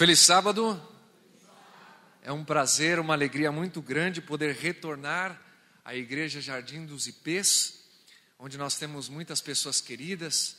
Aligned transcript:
Feliz 0.00 0.20
sábado. 0.20 0.82
É 2.22 2.32
um 2.32 2.42
prazer, 2.42 2.98
uma 2.98 3.12
alegria 3.12 3.52
muito 3.52 3.82
grande 3.82 4.22
poder 4.22 4.54
retornar 4.54 5.38
à 5.84 5.94
Igreja 5.94 6.40
Jardim 6.40 6.86
dos 6.86 7.06
Ipês, 7.06 7.80
onde 8.38 8.56
nós 8.56 8.76
temos 8.76 9.10
muitas 9.10 9.42
pessoas 9.42 9.78
queridas, 9.78 10.56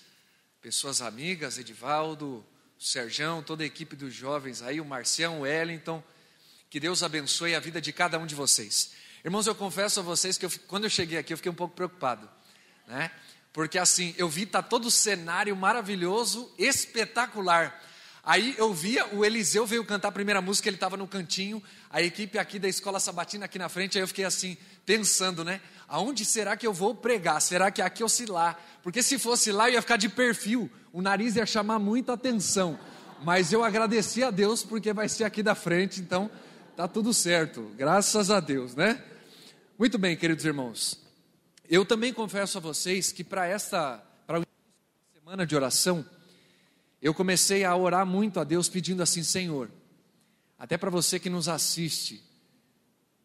pessoas 0.62 1.01
amigas, 1.01 1.57
Edivaldo, 1.57 2.46
o 2.79 2.83
Serjão, 2.83 3.41
toda 3.41 3.63
a 3.63 3.65
equipe 3.65 3.96
dos 3.96 4.13
jovens 4.13 4.62
aí, 4.62 4.80
o 4.80 4.86
Marcião, 4.86 5.39
o 5.39 5.42
Wellington. 5.42 6.04
Que 6.70 6.80
Deus 6.80 7.02
abençoe 7.02 7.55
a 7.55 7.60
vida 7.60 7.82
de 7.82 7.92
cada 7.92 8.20
um 8.20 8.28
de 8.28 8.36
vocês. 8.36 8.92
Irmãos, 9.26 9.48
eu 9.48 9.55
confesso 9.55 10.02
a 10.02 10.04
vocês 10.04 10.38
que 10.38 10.46
eu, 10.46 10.52
quando 10.68 10.84
eu 10.84 10.89
cheguei 10.92 11.18
aqui 11.18 11.34
eu 11.34 11.38
fiquei 11.38 11.52
um 11.52 11.55
pouco 11.55 11.73
preocupado, 11.73 12.30
né? 12.86 13.10
Porque 13.52 13.80
assim, 13.80 14.14
eu 14.20 14.30
vi 14.30 14.46
tá 14.46 14.62
todo 14.62 14.86
o 14.86 14.92
cenário 14.92 15.55
maravilhoso, 15.55 16.54
espetacular. 16.60 17.89
Aí 18.23 18.53
eu 18.57 18.71
via, 18.71 19.07
o 19.15 19.25
Eliseu 19.25 19.65
veio 19.65 19.83
cantar 19.83 20.09
a 20.09 20.11
primeira 20.11 20.41
música, 20.41 20.70
ele 20.70 20.75
estava 20.75 20.95
no 20.95 21.07
cantinho, 21.07 21.62
a 21.89 22.02
equipe 22.03 22.38
aqui 22.38 22.59
da 22.59 22.67
escola 22.67 22.99
sabatina 22.99 23.45
aqui 23.45 23.57
na 23.57 23.67
frente, 23.67 23.98
aí 23.98 24.03
eu 24.03 24.07
fiquei 24.07 24.25
assim, 24.25 24.55
pensando, 24.85 25.43
né? 25.43 25.59
Aonde 25.88 26.23
será 26.23 26.55
que 26.55 26.65
eu 26.65 26.71
vou 26.71 26.93
pregar? 26.93 27.41
Será 27.41 27.71
que 27.71 27.81
aqui 27.81 28.03
ou 28.03 28.09
se 28.09 28.27
lá? 28.27 28.55
Porque 28.84 29.02
se 29.02 29.17
fosse 29.17 29.52
lá, 29.52 29.70
eu 29.70 29.73
ia 29.73 29.81
ficar 29.81 29.98
de 29.98 30.07
perfil, 30.07 30.70
o 30.93 31.02
nariz 31.02 31.35
ia 31.35 31.48
chamar 31.48 31.79
muita 31.79 32.13
atenção. 32.13 32.79
Mas 33.23 33.52
eu 33.52 33.63
agradeci 33.63 34.23
a 34.23 34.29
Deus 34.29 34.63
porque 34.63 34.93
vai 34.93 35.09
ser 35.09 35.23
aqui 35.23 35.41
da 35.41 35.55
frente, 35.55 35.99
então 35.99 36.29
tá 36.76 36.88
tudo 36.88 37.13
certo, 37.13 37.71
graças 37.76 38.29
a 38.29 38.40
Deus, 38.40 38.76
né? 38.76 39.03
Muito 39.79 39.98
bem, 39.98 40.15
queridos 40.15 40.45
irmãos. 40.45 41.01
Eu 41.67 41.84
também 41.85 42.13
confesso 42.13 42.59
a 42.59 42.62
vocês 42.62 43.12
que 43.12 43.23
para 43.23 43.48
esta, 43.48 44.03
semana 45.31 45.45
de 45.45 45.55
oração, 45.55 46.05
eu 47.02 47.14
comecei 47.14 47.64
a 47.64 47.76
orar 47.76 48.05
muito 48.05 48.40
a 48.40 48.44
Deus 48.44 48.70
pedindo 48.70 49.02
assim: 49.02 49.23
Senhor, 49.23 49.72
até 50.58 50.78
para 50.78 50.91
você 50.91 51.20
que 51.20 51.30
nos 51.30 51.48
assiste, 51.50 52.22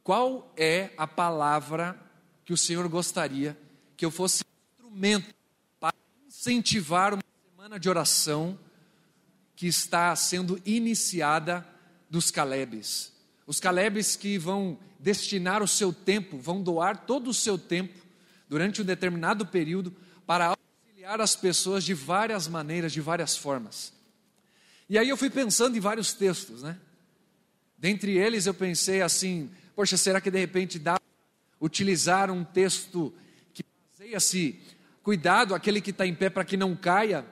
qual 0.02 0.52
é 0.56 0.90
a 0.96 1.06
palavra 1.06 2.00
que 2.44 2.52
o 2.52 2.56
Senhor 2.56 2.88
gostaria 2.88 3.56
que 3.96 4.04
eu 4.04 4.10
fosse 4.10 4.44
instrumento 4.78 5.34
para 5.78 5.94
incentivar 6.26 7.12
uma 7.12 7.22
semana 7.50 7.78
de 7.78 7.88
oração 7.88 8.58
que 9.54 9.66
está 9.66 10.14
sendo 10.16 10.60
iniciada 10.64 11.66
dos 12.08 12.30
Calebes? 12.30 13.12
Os 13.46 13.60
Calebes 13.60 14.16
que 14.16 14.38
vão 14.38 14.78
destinar 14.98 15.62
o 15.62 15.68
seu 15.68 15.92
tempo, 15.92 16.38
vão 16.38 16.62
doar 16.62 17.04
todo 17.04 17.28
o 17.28 17.34
seu 17.34 17.58
tempo 17.58 18.06
durante 18.48 18.80
um 18.80 18.84
determinado 18.84 19.44
período 19.44 19.94
para 20.26 20.55
as 21.06 21.36
pessoas 21.36 21.84
de 21.84 21.94
várias 21.94 22.48
maneiras, 22.48 22.92
de 22.92 23.00
várias 23.00 23.36
formas. 23.36 23.92
E 24.88 24.98
aí 24.98 25.08
eu 25.08 25.16
fui 25.16 25.30
pensando 25.30 25.76
em 25.76 25.80
vários 25.80 26.12
textos, 26.12 26.62
né? 26.62 26.78
Dentre 27.78 28.16
eles 28.16 28.46
eu 28.46 28.54
pensei 28.54 29.02
assim, 29.02 29.50
poxa, 29.74 29.96
será 29.96 30.20
que 30.20 30.30
de 30.30 30.38
repente 30.38 30.78
dá 30.78 30.98
utilizar 31.60 32.30
um 32.30 32.44
texto 32.44 33.12
que 33.52 33.64
baseia-se, 33.98 34.60
cuidado, 35.02 35.54
aquele 35.54 35.80
que 35.80 35.90
está 35.90 36.06
em 36.06 36.14
pé 36.14 36.28
para 36.28 36.44
que 36.44 36.56
não 36.56 36.74
caia. 36.76 37.24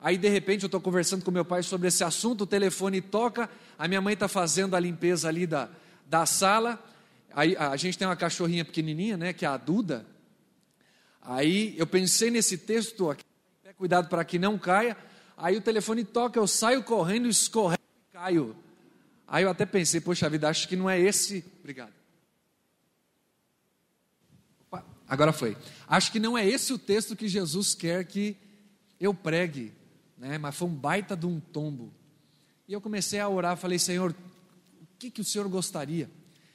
Aí 0.00 0.16
de 0.16 0.28
repente 0.28 0.62
eu 0.62 0.66
estou 0.66 0.80
conversando 0.80 1.24
com 1.24 1.30
meu 1.30 1.44
pai 1.44 1.62
sobre 1.62 1.88
esse 1.88 2.04
assunto, 2.04 2.42
o 2.42 2.46
telefone 2.46 3.00
toca, 3.00 3.50
a 3.78 3.88
minha 3.88 4.00
mãe 4.00 4.14
está 4.14 4.28
fazendo 4.28 4.76
a 4.76 4.80
limpeza 4.80 5.28
ali 5.28 5.46
da, 5.46 5.68
da 6.06 6.26
sala, 6.26 6.82
aí 7.34 7.56
a 7.56 7.76
gente 7.76 7.98
tem 7.98 8.06
uma 8.06 8.16
cachorrinha 8.16 8.64
pequenininha, 8.64 9.16
né, 9.16 9.32
que 9.32 9.44
é 9.44 9.48
a 9.48 9.56
Duda, 9.56 10.06
Aí 11.26 11.74
eu 11.76 11.88
pensei 11.88 12.30
nesse 12.30 12.56
texto 12.56 13.10
aqui, 13.10 13.24
cuidado 13.76 14.08
para 14.08 14.24
que 14.24 14.38
não 14.38 14.56
caia. 14.56 14.96
Aí 15.36 15.56
o 15.56 15.60
telefone 15.60 16.04
toca, 16.04 16.38
eu 16.38 16.46
saio 16.46 16.84
correndo, 16.84 17.28
escorrego 17.28 17.82
e 18.08 18.12
caio. 18.12 18.56
Aí 19.26 19.42
eu 19.42 19.50
até 19.50 19.66
pensei, 19.66 20.00
poxa 20.00 20.30
vida, 20.30 20.48
acho 20.48 20.68
que 20.68 20.76
não 20.76 20.88
é 20.88 21.00
esse. 21.00 21.44
Obrigado. 21.58 21.92
Opa, 24.68 24.86
agora 25.08 25.32
foi. 25.32 25.56
Acho 25.88 26.12
que 26.12 26.20
não 26.20 26.38
é 26.38 26.46
esse 26.46 26.72
o 26.72 26.78
texto 26.78 27.16
que 27.16 27.26
Jesus 27.26 27.74
quer 27.74 28.04
que 28.04 28.36
eu 29.00 29.12
pregue, 29.12 29.72
né? 30.16 30.38
Mas 30.38 30.54
foi 30.54 30.68
um 30.68 30.74
baita 30.74 31.16
de 31.16 31.26
um 31.26 31.40
tombo. 31.40 31.92
E 32.68 32.72
eu 32.72 32.80
comecei 32.80 33.18
a 33.18 33.28
orar, 33.28 33.56
falei, 33.56 33.80
Senhor, 33.80 34.12
o 34.80 34.86
que, 34.96 35.10
que 35.10 35.20
o 35.20 35.24
Senhor 35.24 35.48
gostaria? 35.48 36.08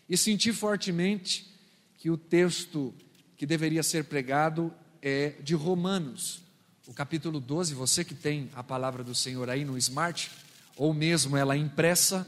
E 0.07 0.15
senti 0.15 0.53
fortemente 0.53 1.53
que 1.97 2.09
o 2.09 2.17
texto 2.17 2.95
que 3.41 3.45
deveria 3.47 3.81
ser 3.81 4.03
pregado 4.03 4.71
é 5.01 5.29
de 5.41 5.55
Romanos, 5.55 6.43
o 6.85 6.93
capítulo 6.93 7.39
12. 7.39 7.73
Você 7.73 8.05
que 8.05 8.13
tem 8.13 8.51
a 8.53 8.61
palavra 8.61 9.03
do 9.03 9.15
Senhor 9.15 9.49
aí 9.49 9.65
no 9.65 9.79
smart, 9.79 10.29
ou 10.77 10.93
mesmo 10.93 11.35
ela 11.35 11.57
impressa, 11.57 12.27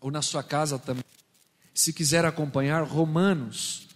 ou 0.00 0.10
na 0.10 0.22
sua 0.22 0.42
casa 0.42 0.78
também. 0.78 1.04
Se 1.74 1.92
quiser 1.92 2.24
acompanhar, 2.24 2.82
Romanos, 2.84 3.86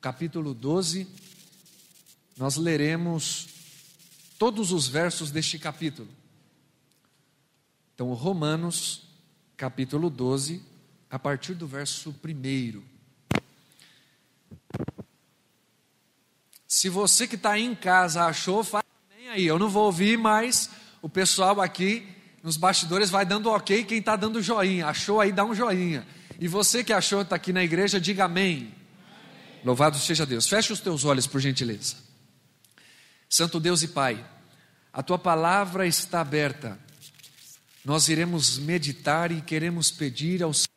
capítulo 0.00 0.54
12, 0.54 1.08
nós 2.36 2.54
leremos 2.54 3.48
todos 4.38 4.70
os 4.70 4.86
versos 4.86 5.32
deste 5.32 5.58
capítulo. 5.58 6.08
Então, 7.96 8.12
Romanos, 8.12 9.08
capítulo 9.56 10.08
12, 10.08 10.62
a 11.10 11.18
partir 11.18 11.54
do 11.54 11.66
verso 11.66 12.14
1. 12.24 12.80
Se 16.70 16.88
você 16.88 17.26
que 17.26 17.34
está 17.34 17.58
em 17.58 17.74
casa 17.74 18.26
achou, 18.26 18.62
fala 18.62 18.84
bem 19.08 19.28
aí. 19.28 19.44
Eu 19.44 19.58
não 19.58 19.68
vou 19.68 19.86
ouvir, 19.86 20.16
mas 20.16 20.70
o 21.02 21.08
pessoal 21.08 21.60
aqui 21.60 22.06
nos 22.44 22.56
bastidores 22.56 23.10
vai 23.10 23.26
dando 23.26 23.50
ok. 23.50 23.82
Quem 23.82 23.98
está 23.98 24.14
dando 24.14 24.40
joinha, 24.40 24.86
achou 24.86 25.20
aí, 25.20 25.32
dá 25.32 25.44
um 25.44 25.52
joinha. 25.52 26.06
E 26.38 26.46
você 26.46 26.84
que 26.84 26.92
achou, 26.92 27.22
está 27.22 27.34
aqui 27.34 27.52
na 27.52 27.64
igreja, 27.64 28.00
diga 28.00 28.26
amém. 28.26 28.56
amém. 28.58 28.74
Louvado 29.64 29.98
seja 29.98 30.24
Deus. 30.24 30.46
Feche 30.46 30.72
os 30.72 30.78
teus 30.78 31.04
olhos, 31.04 31.26
por 31.26 31.40
gentileza. 31.40 31.96
Santo 33.28 33.58
Deus 33.58 33.82
e 33.82 33.88
Pai, 33.88 34.24
a 34.92 35.02
tua 35.02 35.18
palavra 35.18 35.88
está 35.88 36.20
aberta. 36.20 36.78
Nós 37.84 38.08
iremos 38.08 38.58
meditar 38.58 39.32
e 39.32 39.42
queremos 39.42 39.90
pedir 39.90 40.40
ao 40.40 40.54
Senhor 40.54 40.70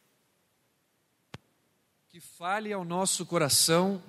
que 2.09 2.19
fale 2.19 2.73
ao 2.73 2.83
nosso 2.83 3.27
coração 3.27 4.01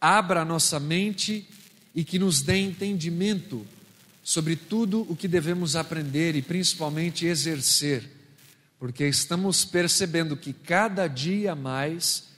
abra 0.00 0.42
a 0.42 0.44
nossa 0.44 0.78
mente 0.78 1.48
e 1.94 2.04
que 2.04 2.18
nos 2.18 2.42
dê 2.42 2.58
entendimento 2.58 3.66
sobre 4.22 4.56
tudo 4.56 5.06
o 5.10 5.16
que 5.16 5.26
devemos 5.26 5.74
aprender 5.74 6.36
e 6.36 6.42
principalmente 6.42 7.26
exercer, 7.26 8.08
porque 8.78 9.06
estamos 9.06 9.64
percebendo 9.64 10.36
que 10.36 10.52
cada 10.52 11.08
dia 11.08 11.54
mais 11.54 12.28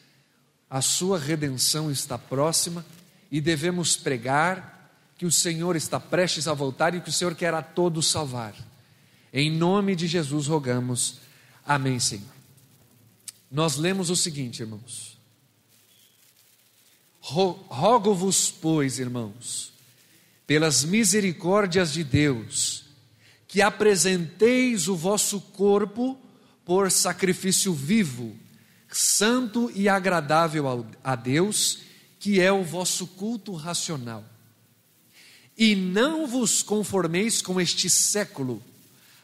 a 0.68 0.80
sua 0.80 1.18
redenção 1.18 1.90
está 1.90 2.16
próxima 2.16 2.86
e 3.30 3.40
devemos 3.40 3.96
pregar 3.96 4.92
que 5.18 5.26
o 5.26 5.32
Senhor 5.32 5.76
está 5.76 6.00
prestes 6.00 6.48
a 6.48 6.54
voltar 6.54 6.94
e 6.94 7.00
que 7.00 7.10
o 7.10 7.12
Senhor 7.12 7.34
quer 7.34 7.52
a 7.52 7.60
todos 7.60 8.08
salvar. 8.08 8.54
Em 9.32 9.50
nome 9.50 9.94
de 9.94 10.06
Jesus 10.06 10.46
rogamos. 10.46 11.18
Amém, 11.66 12.00
Senhor. 12.00 12.24
Nós 13.50 13.76
lemos 13.76 14.10
o 14.10 14.16
seguinte, 14.16 14.62
irmãos. 14.62 15.19
Rogo-vos, 17.20 18.50
pois, 18.50 18.98
irmãos, 18.98 19.72
pelas 20.46 20.84
misericórdias 20.84 21.92
de 21.92 22.02
Deus, 22.02 22.84
que 23.46 23.60
apresenteis 23.60 24.88
o 24.88 24.96
vosso 24.96 25.40
corpo 25.40 26.18
por 26.64 26.90
sacrifício 26.90 27.72
vivo, 27.72 28.34
santo 28.88 29.70
e 29.74 29.88
agradável 29.88 30.86
a 31.04 31.14
Deus, 31.14 31.80
que 32.18 32.40
é 32.40 32.50
o 32.50 32.64
vosso 32.64 33.06
culto 33.06 33.52
racional. 33.54 34.24
E 35.56 35.76
não 35.76 36.26
vos 36.26 36.62
conformeis 36.62 37.42
com 37.42 37.60
este 37.60 37.90
século, 37.90 38.62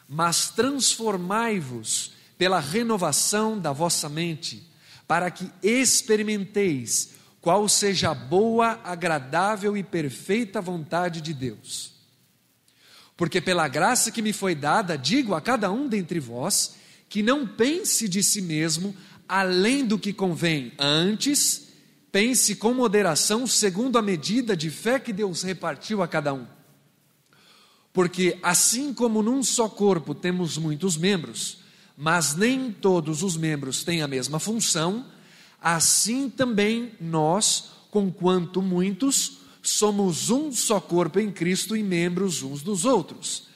mas 0.08 0.50
transformai-vos 0.50 2.12
pela 2.36 2.60
renovação 2.60 3.58
da 3.58 3.72
vossa 3.72 4.08
mente, 4.08 4.62
para 5.08 5.30
que 5.30 5.50
experimenteis 5.62 7.10
qual 7.40 7.68
seja 7.68 8.10
a 8.10 8.14
boa, 8.14 8.80
agradável 8.82 9.76
e 9.76 9.82
perfeita 9.82 10.60
vontade 10.60 11.20
de 11.20 11.32
Deus. 11.32 11.94
Porque 13.16 13.40
pela 13.40 13.68
graça 13.68 14.10
que 14.10 14.20
me 14.20 14.32
foi 14.32 14.54
dada, 14.54 14.96
digo 14.96 15.34
a 15.34 15.40
cada 15.40 15.70
um 15.70 15.88
dentre 15.88 16.20
vós, 16.20 16.76
que 17.08 17.22
não 17.22 17.46
pense 17.46 18.08
de 18.08 18.22
si 18.22 18.42
mesmo 18.42 18.94
além 19.28 19.84
do 19.84 19.98
que 19.98 20.12
convém, 20.12 20.72
antes 20.78 21.66
pense 22.12 22.56
com 22.56 22.72
moderação, 22.72 23.46
segundo 23.46 23.98
a 23.98 24.02
medida 24.02 24.56
de 24.56 24.70
fé 24.70 24.98
que 24.98 25.12
Deus 25.12 25.42
repartiu 25.42 26.02
a 26.02 26.08
cada 26.08 26.32
um. 26.32 26.46
Porque 27.92 28.38
assim 28.42 28.92
como 28.92 29.22
num 29.22 29.42
só 29.42 29.68
corpo 29.68 30.14
temos 30.14 30.56
muitos 30.56 30.96
membros, 30.96 31.58
mas 31.96 32.34
nem 32.34 32.70
todos 32.70 33.22
os 33.22 33.36
membros 33.36 33.82
têm 33.84 34.02
a 34.02 34.08
mesma 34.08 34.38
função, 34.38 35.06
assim 35.60 36.28
também 36.30 36.92
nós, 37.00 37.70
conquanto 37.90 38.60
muitos, 38.62 39.38
somos 39.62 40.30
um 40.30 40.52
só 40.52 40.80
corpo 40.80 41.18
em 41.18 41.30
Cristo 41.30 41.76
e 41.76 41.82
membros 41.82 42.42
uns 42.42 42.62
dos 42.62 42.84
outros, 42.84 43.48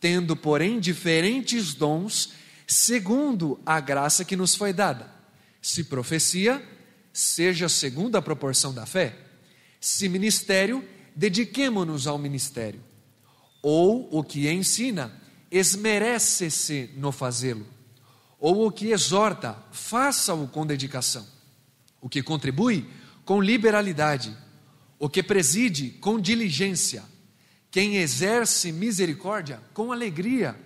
tendo, 0.00 0.36
porém, 0.36 0.78
diferentes 0.78 1.74
dons, 1.74 2.30
segundo 2.66 3.60
a 3.66 3.80
graça 3.80 4.24
que 4.24 4.36
nos 4.36 4.54
foi 4.54 4.72
dada. 4.72 5.10
Se 5.60 5.84
profecia, 5.84 6.62
seja 7.12 7.68
segundo 7.68 8.16
a 8.16 8.22
proporção 8.22 8.72
da 8.72 8.86
fé. 8.86 9.16
Se 9.80 10.08
ministério, 10.08 10.84
dediquemo-nos 11.14 12.06
ao 12.06 12.18
ministério. 12.18 12.80
Ou 13.62 14.08
o 14.16 14.22
que 14.22 14.48
ensina, 14.48 15.12
esmerece-se 15.50 16.90
no 16.96 17.10
fazê-lo. 17.10 17.66
Ou 18.38 18.66
o 18.66 18.70
que 18.70 18.90
exorta, 18.90 19.56
faça-o 19.72 20.46
com 20.46 20.66
dedicação. 20.66 21.26
O 22.00 22.08
que 22.08 22.22
contribui, 22.22 22.88
com 23.24 23.40
liberalidade. 23.40 24.36
O 24.98 25.08
que 25.08 25.22
preside, 25.22 25.90
com 26.00 26.18
diligência. 26.18 27.04
Quem 27.70 27.96
exerce 27.96 28.72
misericórdia, 28.72 29.60
com 29.74 29.92
alegria. 29.92 30.58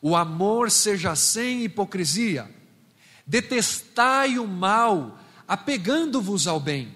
O 0.00 0.14
amor 0.16 0.70
seja 0.70 1.14
sem 1.14 1.64
hipocrisia. 1.64 2.48
Detestai 3.26 4.38
o 4.38 4.46
mal, 4.46 5.18
apegando-vos 5.46 6.46
ao 6.46 6.60
bem 6.60 6.94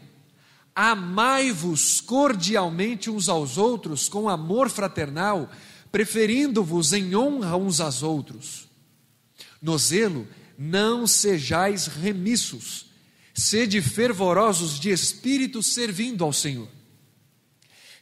Amai-vos 0.81 2.01
cordialmente 2.01 3.11
uns 3.11 3.29
aos 3.29 3.59
outros 3.59 4.09
com 4.09 4.29
amor 4.29 4.71
fraternal, 4.71 5.51
preferindo-vos 5.91 6.93
em 6.93 7.17
honra 7.17 7.57
uns 7.57 7.81
aos 7.81 8.05
outros. 8.05 8.69
No 9.61 9.77
zelo, 9.77 10.25
não 10.57 11.05
sejais 11.05 11.89
remissos, 11.89 12.88
sede 13.39 13.81
fervorosos 13.81 14.81
de 14.81 14.91
espírito 14.91 15.63
servindo 15.63 16.25
ao 16.25 16.33
Senhor. 16.33 16.69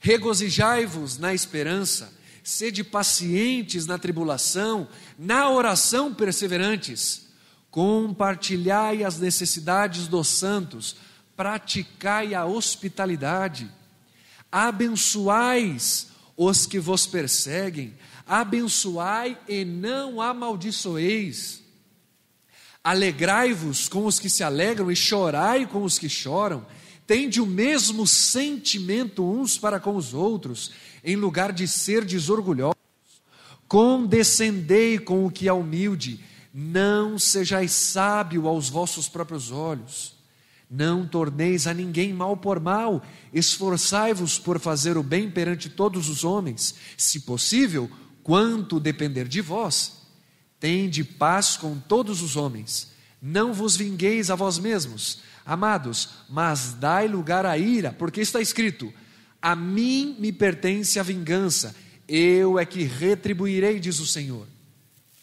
Regozijai-vos 0.00 1.18
na 1.18 1.34
esperança, 1.34 2.10
sede 2.42 2.82
pacientes 2.82 3.84
na 3.84 3.98
tribulação, 3.98 4.88
na 5.18 5.50
oração 5.50 6.14
perseverantes. 6.14 7.26
Compartilhai 7.70 9.04
as 9.04 9.18
necessidades 9.18 10.08
dos 10.08 10.26
santos, 10.26 10.96
praticai 11.36 12.34
a 12.34 12.46
hospitalidade, 12.46 13.70
abençoais 14.50 16.08
os 16.34 16.64
que 16.64 16.78
vos 16.78 17.06
perseguem, 17.06 17.92
abençoai 18.26 19.38
e 19.46 19.66
não 19.66 20.18
amaldiçoeis. 20.18 21.65
Alegrai-vos 22.86 23.88
com 23.88 24.06
os 24.06 24.20
que 24.20 24.30
se 24.30 24.44
alegram 24.44 24.92
e 24.92 24.94
chorai 24.94 25.66
com 25.66 25.82
os 25.82 25.98
que 25.98 26.08
choram. 26.08 26.64
Tende 27.04 27.40
o 27.40 27.46
mesmo 27.46 28.06
sentimento 28.06 29.28
uns 29.28 29.58
para 29.58 29.80
com 29.80 29.96
os 29.96 30.14
outros, 30.14 30.70
em 31.02 31.16
lugar 31.16 31.52
de 31.52 31.66
ser 31.66 32.04
desorgulhosos. 32.04 32.76
Condescendei 33.66 35.00
com 35.00 35.26
o 35.26 35.30
que 35.32 35.48
é 35.48 35.52
humilde, 35.52 36.20
não 36.54 37.18
sejais 37.18 37.72
sábio 37.72 38.46
aos 38.46 38.68
vossos 38.68 39.08
próprios 39.08 39.50
olhos. 39.50 40.14
Não 40.70 41.04
torneis 41.04 41.66
a 41.66 41.74
ninguém 41.74 42.12
mal 42.12 42.36
por 42.36 42.60
mal, 42.60 43.02
esforçai-vos 43.34 44.38
por 44.38 44.60
fazer 44.60 44.96
o 44.96 45.02
bem 45.02 45.28
perante 45.28 45.68
todos 45.68 46.08
os 46.08 46.22
homens, 46.22 46.76
se 46.96 47.22
possível, 47.22 47.90
quanto 48.22 48.78
depender 48.78 49.26
de 49.26 49.40
vós. 49.40 49.95
Tende 50.58 51.04
paz 51.04 51.56
com 51.56 51.78
todos 51.78 52.22
os 52.22 52.36
homens, 52.36 52.92
não 53.20 53.52
vos 53.52 53.76
vingueis 53.76 54.30
a 54.30 54.34
vós 54.34 54.58
mesmos, 54.58 55.20
amados, 55.44 56.10
mas 56.28 56.74
dai 56.74 57.06
lugar 57.06 57.44
à 57.44 57.58
ira, 57.58 57.92
porque 57.92 58.20
está 58.20 58.40
escrito: 58.40 58.92
A 59.40 59.54
mim 59.54 60.16
me 60.18 60.32
pertence 60.32 60.98
a 60.98 61.02
vingança, 61.02 61.74
eu 62.08 62.58
é 62.58 62.64
que 62.64 62.84
retribuirei, 62.84 63.78
diz 63.78 63.98
o 64.00 64.06
Senhor. 64.06 64.46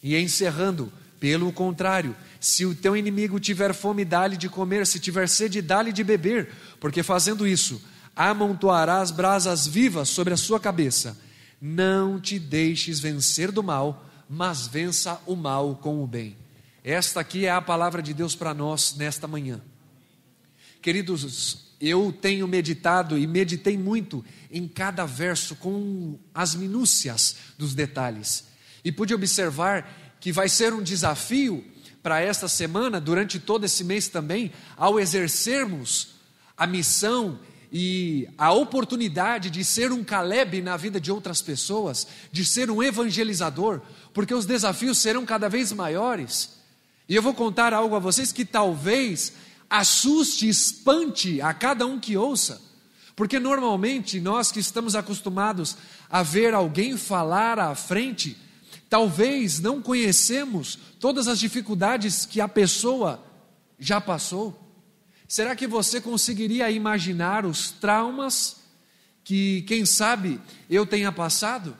E 0.02 0.16
encerrando, 0.16 0.92
pelo 1.18 1.50
contrário, 1.52 2.14
se 2.38 2.66
o 2.66 2.74
teu 2.74 2.94
inimigo 2.94 3.40
tiver 3.40 3.72
fome, 3.72 4.04
dá-lhe 4.04 4.36
de 4.36 4.48
comer, 4.48 4.86
se 4.86 5.00
tiver 5.00 5.28
sede, 5.28 5.62
dá-lhe 5.62 5.92
de 5.92 6.04
beber, 6.04 6.50
porque 6.78 7.02
fazendo 7.02 7.46
isso, 7.46 7.82
amontoarás 8.14 9.10
brasas 9.10 9.66
vivas 9.66 10.10
sobre 10.10 10.34
a 10.34 10.36
sua 10.36 10.60
cabeça. 10.60 11.18
Não 11.60 12.20
te 12.20 12.38
deixes 12.38 13.00
vencer 13.00 13.50
do 13.50 13.62
mal, 13.62 14.06
mas 14.28 14.66
vença 14.66 15.20
o 15.26 15.36
mal 15.36 15.76
com 15.76 16.02
o 16.02 16.06
bem. 16.06 16.36
Esta 16.82 17.20
aqui 17.20 17.46
é 17.46 17.50
a 17.50 17.62
palavra 17.62 18.02
de 18.02 18.12
Deus 18.12 18.34
para 18.36 18.52
nós 18.52 18.94
nesta 18.96 19.26
manhã. 19.26 19.60
Queridos, 20.82 21.72
eu 21.80 22.12
tenho 22.12 22.46
meditado 22.46 23.18
e 23.18 23.26
meditei 23.26 23.76
muito 23.78 24.24
em 24.50 24.68
cada 24.68 25.06
verso 25.06 25.56
com 25.56 26.18
as 26.34 26.54
minúcias 26.54 27.36
dos 27.58 27.74
detalhes. 27.74 28.44
E 28.84 28.92
pude 28.92 29.14
observar 29.14 30.16
que 30.20 30.30
vai 30.30 30.48
ser 30.48 30.72
um 30.72 30.82
desafio 30.82 31.64
para 32.02 32.20
esta 32.20 32.48
semana, 32.48 33.00
durante 33.00 33.38
todo 33.38 33.64
esse 33.64 33.82
mês 33.82 34.08
também, 34.08 34.52
ao 34.76 35.00
exercermos 35.00 36.08
a 36.54 36.66
missão 36.66 37.38
e 37.74 38.28
a 38.38 38.52
oportunidade 38.52 39.50
de 39.50 39.64
ser 39.64 39.90
um 39.90 40.04
Caleb 40.04 40.62
na 40.62 40.76
vida 40.76 41.00
de 41.00 41.10
outras 41.10 41.42
pessoas, 41.42 42.06
de 42.30 42.44
ser 42.46 42.70
um 42.70 42.80
evangelizador, 42.80 43.80
porque 44.12 44.32
os 44.32 44.46
desafios 44.46 44.98
serão 44.98 45.26
cada 45.26 45.48
vez 45.48 45.72
maiores. 45.72 46.50
E 47.08 47.16
eu 47.16 47.22
vou 47.22 47.34
contar 47.34 47.74
algo 47.74 47.96
a 47.96 47.98
vocês 47.98 48.30
que 48.30 48.44
talvez 48.44 49.32
assuste, 49.68 50.48
espante 50.48 51.42
a 51.42 51.52
cada 51.52 51.84
um 51.84 51.98
que 51.98 52.16
ouça. 52.16 52.62
Porque 53.16 53.40
normalmente 53.40 54.20
nós 54.20 54.52
que 54.52 54.60
estamos 54.60 54.94
acostumados 54.94 55.76
a 56.08 56.22
ver 56.22 56.54
alguém 56.54 56.96
falar 56.96 57.58
à 57.58 57.74
frente, 57.74 58.36
Talvez 58.94 59.58
não 59.58 59.82
conhecemos 59.82 60.78
todas 61.00 61.26
as 61.26 61.40
dificuldades 61.40 62.24
que 62.24 62.40
a 62.40 62.46
pessoa 62.46 63.20
já 63.76 64.00
passou. 64.00 64.63
Será 65.26 65.56
que 65.56 65.66
você 65.66 66.00
conseguiria 66.00 66.70
imaginar 66.70 67.46
os 67.46 67.70
traumas 67.70 68.56
que, 69.22 69.62
quem 69.62 69.86
sabe, 69.86 70.40
eu 70.68 70.84
tenha 70.84 71.10
passado? 71.10 71.76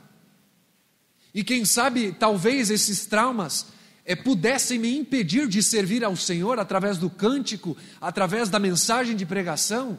E 1.35 1.45
quem 1.45 1.65
sabe, 1.65 2.13
talvez 2.13 2.71
esses 2.71 3.07
traumas 3.07 3.67
é, 4.05 4.15
pudessem 4.15 4.79
me 4.79 4.97
impedir 4.97 5.47
de 5.49 5.63
servir 5.63 6.05
ao 6.05 6.17
Senhor 6.17 6.59
através 6.59 6.97
do 6.97 7.11
cântico, 7.11 7.77
através 8.01 8.49
da 8.49 8.59
mensagem 8.59 9.15
de 9.15 9.27
pregação? 9.27 9.99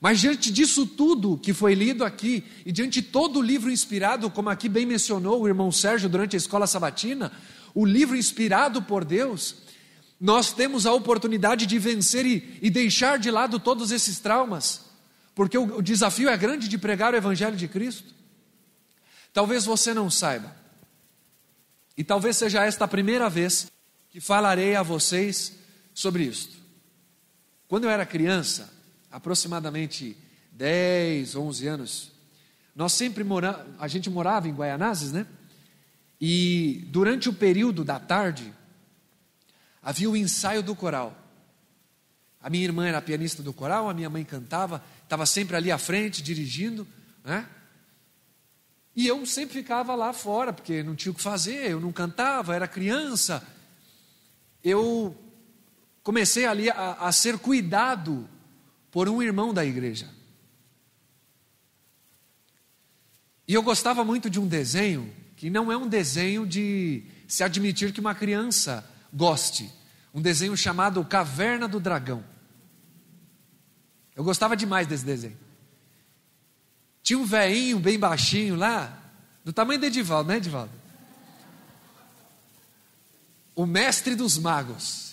Mas 0.00 0.20
diante 0.20 0.52
disso 0.52 0.84
tudo 0.84 1.38
que 1.38 1.54
foi 1.54 1.74
lido 1.74 2.04
aqui, 2.04 2.42
e 2.66 2.72
diante 2.72 3.00
de 3.00 3.06
todo 3.06 3.38
o 3.38 3.42
livro 3.42 3.70
inspirado, 3.70 4.28
como 4.28 4.50
aqui 4.50 4.68
bem 4.68 4.84
mencionou 4.84 5.40
o 5.40 5.46
irmão 5.46 5.70
Sérgio 5.70 6.08
durante 6.08 6.34
a 6.34 6.38
escola 6.38 6.66
sabatina, 6.66 7.30
o 7.72 7.86
livro 7.86 8.16
inspirado 8.16 8.82
por 8.82 9.04
Deus, 9.04 9.61
nós 10.22 10.52
temos 10.52 10.86
a 10.86 10.92
oportunidade 10.92 11.66
de 11.66 11.80
vencer 11.80 12.24
e, 12.24 12.56
e 12.62 12.70
deixar 12.70 13.18
de 13.18 13.28
lado 13.28 13.58
todos 13.58 13.90
esses 13.90 14.20
traumas, 14.20 14.82
porque 15.34 15.58
o, 15.58 15.78
o 15.78 15.82
desafio 15.82 16.28
é 16.28 16.36
grande 16.36 16.68
de 16.68 16.78
pregar 16.78 17.12
o 17.12 17.16
Evangelho 17.16 17.56
de 17.56 17.66
Cristo. 17.66 18.14
Talvez 19.32 19.64
você 19.64 19.92
não 19.92 20.08
saiba, 20.08 20.54
e 21.96 22.04
talvez 22.04 22.36
seja 22.36 22.64
esta 22.64 22.84
a 22.84 22.88
primeira 22.88 23.28
vez 23.28 23.66
que 24.10 24.20
falarei 24.20 24.76
a 24.76 24.82
vocês 24.84 25.58
sobre 25.92 26.22
isto. 26.22 26.56
Quando 27.66 27.84
eu 27.84 27.90
era 27.90 28.06
criança, 28.06 28.72
aproximadamente 29.10 30.16
10, 30.52 31.34
11 31.34 31.66
anos, 31.66 32.12
nós 32.76 32.92
sempre 32.92 33.24
moramos, 33.24 33.66
a 33.76 33.88
gente 33.88 34.08
morava 34.08 34.46
em 34.46 34.54
Guaianazes, 34.54 35.10
né? 35.10 35.26
E 36.20 36.86
durante 36.92 37.28
o 37.28 37.32
período 37.32 37.82
da 37.82 37.98
tarde, 37.98 38.54
havia 39.82 40.08
o 40.08 40.16
ensaio 40.16 40.62
do 40.62 40.76
coral. 40.76 41.18
A 42.40 42.48
minha 42.48 42.64
irmã 42.64 42.86
era 42.86 43.02
pianista 43.02 43.42
do 43.42 43.52
coral, 43.52 43.88
a 43.88 43.94
minha 43.94 44.08
mãe 44.08 44.24
cantava, 44.24 44.82
estava 45.02 45.26
sempre 45.26 45.56
ali 45.56 45.70
à 45.70 45.78
frente, 45.78 46.22
dirigindo, 46.22 46.86
né? 47.24 47.48
E 48.94 49.06
eu 49.06 49.24
sempre 49.24 49.54
ficava 49.54 49.94
lá 49.94 50.12
fora, 50.12 50.52
porque 50.52 50.82
não 50.82 50.94
tinha 50.94 51.12
o 51.12 51.14
que 51.14 51.22
fazer, 51.22 51.70
eu 51.70 51.80
não 51.80 51.92
cantava, 51.92 52.54
era 52.54 52.68
criança. 52.68 53.46
Eu 54.62 55.16
comecei 56.02 56.46
ali 56.46 56.68
a, 56.68 56.92
a 56.94 57.12
ser 57.12 57.38
cuidado 57.38 58.28
por 58.90 59.08
um 59.08 59.22
irmão 59.22 59.54
da 59.54 59.64
igreja. 59.64 60.08
E 63.48 63.54
eu 63.54 63.62
gostava 63.62 64.04
muito 64.04 64.28
de 64.28 64.38
um 64.38 64.46
desenho, 64.46 65.12
que 65.36 65.48
não 65.48 65.72
é 65.72 65.76
um 65.76 65.88
desenho 65.88 66.46
de 66.46 67.04
se 67.26 67.42
admitir 67.42 67.92
que 67.92 68.00
uma 68.00 68.14
criança 68.14 68.86
goste. 69.12 69.70
Um 70.14 70.20
desenho 70.20 70.56
chamado 70.56 71.04
Caverna 71.04 71.66
do 71.66 71.80
Dragão. 71.80 72.24
Eu 74.14 74.24
gostava 74.24 74.56
demais 74.56 74.86
desse 74.86 75.04
desenho. 75.04 75.36
Tinha 77.02 77.18
um 77.18 77.24
veinho 77.24 77.78
bem 77.78 77.98
baixinho 77.98 78.54
lá, 78.54 78.96
do 79.44 79.52
tamanho 79.52 79.80
de 79.80 79.86
Edivaldo, 79.86 80.28
né, 80.28 80.36
Edivaldo? 80.36 80.72
O 83.54 83.66
mestre 83.66 84.14
dos 84.14 84.38
magos. 84.38 85.12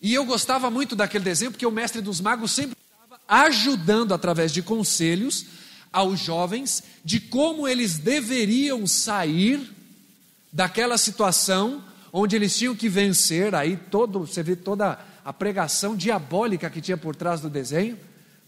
E 0.00 0.12
eu 0.12 0.24
gostava 0.24 0.70
muito 0.70 0.96
daquele 0.96 1.24
desenho, 1.24 1.50
porque 1.50 1.64
o 1.64 1.70
mestre 1.70 2.02
dos 2.02 2.20
magos 2.20 2.52
sempre 2.52 2.76
estava 2.76 3.20
ajudando, 3.26 4.12
através 4.12 4.52
de 4.52 4.62
conselhos, 4.62 5.46
aos 5.92 6.18
jovens 6.18 6.82
de 7.04 7.20
como 7.20 7.68
eles 7.68 7.96
deveriam 7.96 8.86
sair 8.86 9.72
daquela 10.54 10.96
situação 10.96 11.82
onde 12.12 12.36
eles 12.36 12.56
tinham 12.56 12.76
que 12.76 12.88
vencer, 12.88 13.56
aí 13.56 13.76
todo, 13.76 14.20
você 14.20 14.40
vê 14.40 14.54
toda 14.54 14.96
a 15.24 15.32
pregação 15.32 15.96
diabólica 15.96 16.70
que 16.70 16.80
tinha 16.80 16.96
por 16.96 17.16
trás 17.16 17.40
do 17.40 17.50
desenho, 17.50 17.98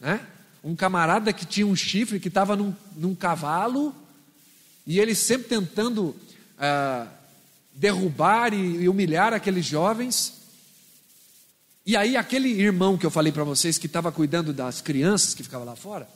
né? 0.00 0.24
Um 0.62 0.76
camarada 0.76 1.32
que 1.32 1.44
tinha 1.44 1.66
um 1.66 1.74
chifre, 1.74 2.20
que 2.20 2.28
estava 2.28 2.54
num, 2.54 2.72
num, 2.96 3.12
cavalo, 3.12 3.92
e 4.86 5.00
ele 5.00 5.16
sempre 5.16 5.48
tentando 5.48 6.14
ah, 6.56 7.08
derrubar 7.72 8.54
e, 8.54 8.82
e 8.82 8.88
humilhar 8.88 9.32
aqueles 9.32 9.66
jovens. 9.66 10.34
E 11.84 11.96
aí, 11.96 12.16
aquele 12.16 12.50
irmão 12.50 12.96
que 12.96 13.06
eu 13.06 13.10
falei 13.10 13.32
para 13.32 13.44
vocês, 13.44 13.78
que 13.78 13.86
estava 13.86 14.12
cuidando 14.12 14.52
das 14.52 14.80
crianças 14.80 15.34
que 15.34 15.42
ficava 15.42 15.64
lá 15.64 15.74
fora, 15.74 16.08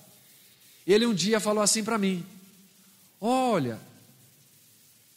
ele 0.87 1.05
um 1.05 1.15
dia 1.15 1.41
falou 1.41 1.63
assim 1.63 1.83
para 1.83 1.99
mim: 1.99 2.25
Olha, 3.21 3.90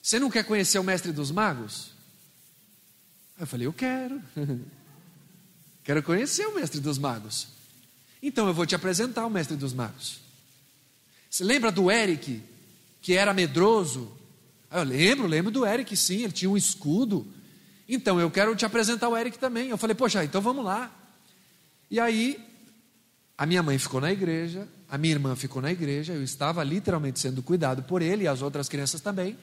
você 0.04 0.20
não 0.20 0.30
quer 0.30 0.44
conhecer 0.44 0.78
o 0.80 0.84
mestre 0.84 1.14
dos 1.14 1.32
magos? 1.32 1.92
Eu 3.40 3.48
falei: 3.48 3.66
Eu 3.66 3.72
quero. 3.72 4.22
quero 5.82 6.04
conhecer 6.04 6.46
o 6.46 6.56
mestre 6.56 6.82
dos 6.82 6.98
magos. 6.98 7.48
Então 8.22 8.46
eu 8.46 8.54
vou 8.54 8.66
te 8.66 8.76
apresentar 8.76 9.26
o 9.26 9.30
mestre 9.30 9.56
dos 9.56 9.74
magos. 9.74 10.20
Você 11.30 11.46
lembra 11.46 11.72
do 11.72 11.90
Eric, 11.90 12.44
que 13.02 13.14
era 13.14 13.34
medroso? 13.34 14.12
Ah, 14.70 14.80
eu 14.80 14.84
lembro, 14.84 15.26
lembro 15.26 15.52
do 15.52 15.66
Eric, 15.66 15.96
sim, 15.96 16.24
ele 16.24 16.34
tinha 16.34 16.52
um 16.52 16.58
escudo. 16.58 17.26
Então 17.88 18.20
eu 18.20 18.30
quero 18.30 18.54
te 18.58 18.66
apresentar 18.66 19.08
o 19.08 19.16
Eric 19.16 19.40
também. 19.40 19.70
Eu 19.70 19.78
falei, 19.78 19.96
poxa, 19.96 20.24
então 20.24 20.42
vamos 20.42 20.66
lá. 20.66 20.92
E 21.90 22.00
aí, 22.00 22.38
a 23.38 23.46
minha 23.46 23.64
mãe 23.64 23.78
ficou 23.78 24.02
na 24.02 24.12
igreja, 24.12 24.68
a 24.90 24.98
minha 24.98 25.14
irmã 25.14 25.36
ficou 25.36 25.62
na 25.62 25.72
igreja, 25.72 26.14
eu 26.14 26.24
estava 26.24 26.62
literalmente 26.64 27.20
sendo 27.20 27.42
cuidado 27.42 27.84
por 27.84 28.02
ele 28.02 28.26
e 28.26 28.28
as 28.28 28.42
outras 28.42 28.68
crianças 28.68 29.00
também, 29.02 29.38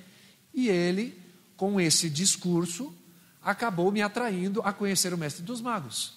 e 0.55 0.69
ele, 0.69 1.19
com 1.57 1.81
esse 1.81 2.09
discurso, 2.11 2.95
acabou 3.43 3.91
me 3.91 4.03
atraindo 4.03 4.61
a 4.63 4.73
conhecer 4.73 5.15
o 5.15 5.19
mestre 5.19 5.43
dos 5.43 5.61
magos. 5.61 6.15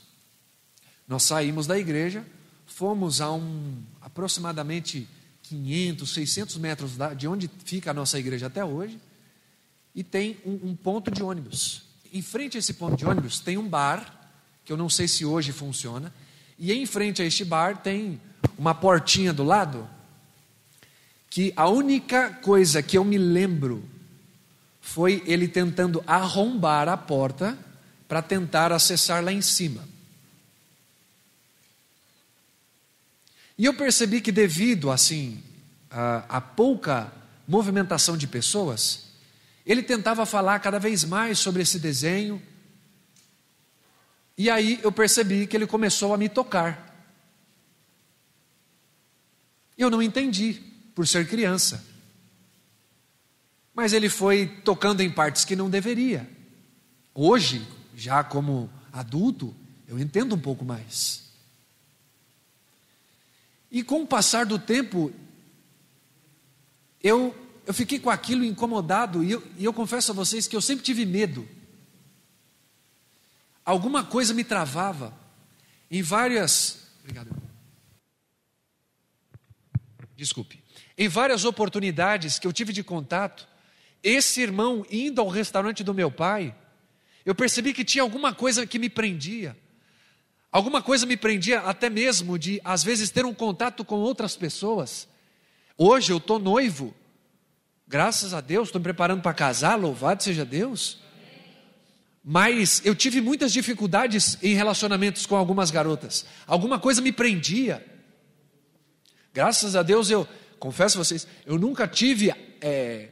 Nós 1.07 1.23
saímos 1.23 1.67
da 1.67 1.77
igreja, 1.77 2.25
fomos 2.65 3.21
a 3.21 3.31
um 3.31 3.81
aproximadamente 4.01 5.07
500, 5.43 6.13
600 6.13 6.57
metros 6.57 6.91
de 7.17 7.27
onde 7.27 7.49
fica 7.65 7.91
a 7.91 7.93
nossa 7.93 8.17
igreja 8.17 8.47
até 8.47 8.63
hoje, 8.63 8.99
e 9.93 10.03
tem 10.03 10.37
um, 10.45 10.69
um 10.69 10.75
ponto 10.75 11.11
de 11.11 11.21
ônibus. 11.21 11.83
Em 12.11 12.21
frente 12.21 12.57
a 12.57 12.59
esse 12.59 12.73
ponto 12.73 12.95
de 12.95 13.05
ônibus 13.05 13.39
tem 13.39 13.57
um 13.57 13.67
bar, 13.67 14.31
que 14.65 14.71
eu 14.71 14.77
não 14.77 14.89
sei 14.89 15.07
se 15.07 15.25
hoje 15.25 15.51
funciona, 15.51 16.13
e 16.57 16.71
em 16.71 16.85
frente 16.85 17.21
a 17.21 17.25
este 17.25 17.43
bar 17.43 17.81
tem 17.81 18.19
uma 18.57 18.73
portinha 18.73 19.33
do 19.33 19.43
lado, 19.43 19.87
que 21.29 21.51
a 21.55 21.67
única 21.67 22.29
coisa 22.29 22.81
que 22.81 22.97
eu 22.97 23.03
me 23.03 23.17
lembro 23.17 23.83
foi 24.85 25.23
ele 25.25 25.47
tentando 25.47 26.03
arrombar 26.05 26.89
a 26.89 26.97
porta 26.97 27.57
para 28.05 28.21
tentar 28.21 28.73
acessar 28.73 29.23
lá 29.23 29.31
em 29.31 29.41
cima. 29.41 29.87
E 33.57 33.63
eu 33.63 33.73
percebi 33.73 34.19
que 34.19 34.29
devido 34.29 34.91
assim 34.91 35.41
a, 35.89 36.25
a 36.27 36.41
pouca 36.41 37.11
movimentação 37.47 38.17
de 38.17 38.27
pessoas, 38.27 39.05
ele 39.65 39.81
tentava 39.81 40.25
falar 40.25 40.59
cada 40.59 40.79
vez 40.79 41.05
mais 41.05 41.39
sobre 41.39 41.61
esse 41.61 41.79
desenho. 41.79 42.41
E 44.37 44.49
aí 44.49 44.81
eu 44.83 44.91
percebi 44.91 45.47
que 45.47 45.55
ele 45.55 45.65
começou 45.65 46.13
a 46.13 46.17
me 46.17 46.27
tocar. 46.27 46.93
Eu 49.77 49.89
não 49.89 50.01
entendi, 50.01 50.61
por 50.93 51.07
ser 51.07 51.25
criança. 51.25 51.92
Mas 53.73 53.93
ele 53.93 54.09
foi 54.09 54.47
tocando 54.63 55.01
em 55.01 55.09
partes 55.09 55.45
que 55.45 55.55
não 55.55 55.69
deveria. 55.69 56.29
Hoje, 57.13 57.65
já 57.95 58.23
como 58.23 58.69
adulto, 58.91 59.55
eu 59.87 59.99
entendo 59.99 60.35
um 60.35 60.39
pouco 60.39 60.63
mais. 60.63 61.23
E 63.71 63.83
com 63.83 64.03
o 64.03 64.07
passar 64.07 64.45
do 64.45 64.59
tempo, 64.59 65.11
eu, 67.01 67.35
eu 67.65 67.73
fiquei 67.73 67.99
com 67.99 68.09
aquilo 68.09 68.45
incomodado, 68.45 69.23
e 69.23 69.31
eu, 69.31 69.43
e 69.57 69.65
eu 69.65 69.73
confesso 69.73 70.11
a 70.11 70.15
vocês 70.15 70.47
que 70.47 70.55
eu 70.55 70.61
sempre 70.61 70.83
tive 70.85 71.05
medo. 71.05 71.47
Alguma 73.65 74.03
coisa 74.03 74.33
me 74.33 74.43
travava. 74.43 75.13
Em 75.89 76.01
várias. 76.01 76.87
Obrigado 76.99 77.43
desculpe, 80.23 80.63
em 80.97 81.07
várias 81.07 81.45
oportunidades 81.45 82.39
que 82.39 82.47
eu 82.47 82.53
tive 82.53 82.71
de 82.71 82.83
contato, 82.83 83.47
esse 84.03 84.41
irmão 84.41 84.85
indo 84.91 85.21
ao 85.21 85.29
restaurante 85.29 85.83
do 85.83 85.93
meu 85.93 86.11
pai, 86.11 86.53
eu 87.25 87.33
percebi 87.33 87.73
que 87.73 87.85
tinha 87.85 88.01
alguma 88.01 88.33
coisa 88.33 88.67
que 88.67 88.77
me 88.77 88.89
prendia. 88.89 89.55
Alguma 90.51 90.81
coisa 90.81 91.05
me 91.05 91.17
prendia 91.17 91.61
até 91.61 91.89
mesmo 91.89 92.37
de, 92.37 92.61
às 92.63 92.83
vezes, 92.83 93.09
ter 93.09 93.25
um 93.25 93.33
contato 93.33 93.83
com 93.83 93.95
outras 93.95 94.35
pessoas. 94.35 95.07
Hoje 95.77 96.11
eu 96.11 96.17
estou 96.17 96.37
noivo, 96.37 96.93
graças 97.87 98.33
a 98.33 98.41
Deus, 98.41 98.67
estou 98.67 98.79
me 98.79 98.83
preparando 98.83 99.21
para 99.21 99.33
casar, 99.33 99.79
louvado 99.79 100.21
seja 100.21 100.45
Deus. 100.45 100.99
Mas 102.23 102.81
eu 102.85 102.93
tive 102.93 103.19
muitas 103.19 103.51
dificuldades 103.51 104.37
em 104.43 104.53
relacionamentos 104.53 105.25
com 105.25 105.35
algumas 105.35 105.71
garotas. 105.71 106.25
Alguma 106.45 106.79
coisa 106.79 107.01
me 107.01 107.11
prendia. 107.11 107.83
Graças 109.33 109.75
a 109.75 109.81
Deus 109.81 110.11
eu 110.11 110.27
confesso 110.59 110.97
a 110.97 111.03
vocês, 111.03 111.27
eu 111.45 111.57
nunca 111.57 111.85
tive 111.87 112.33
é, 112.61 113.09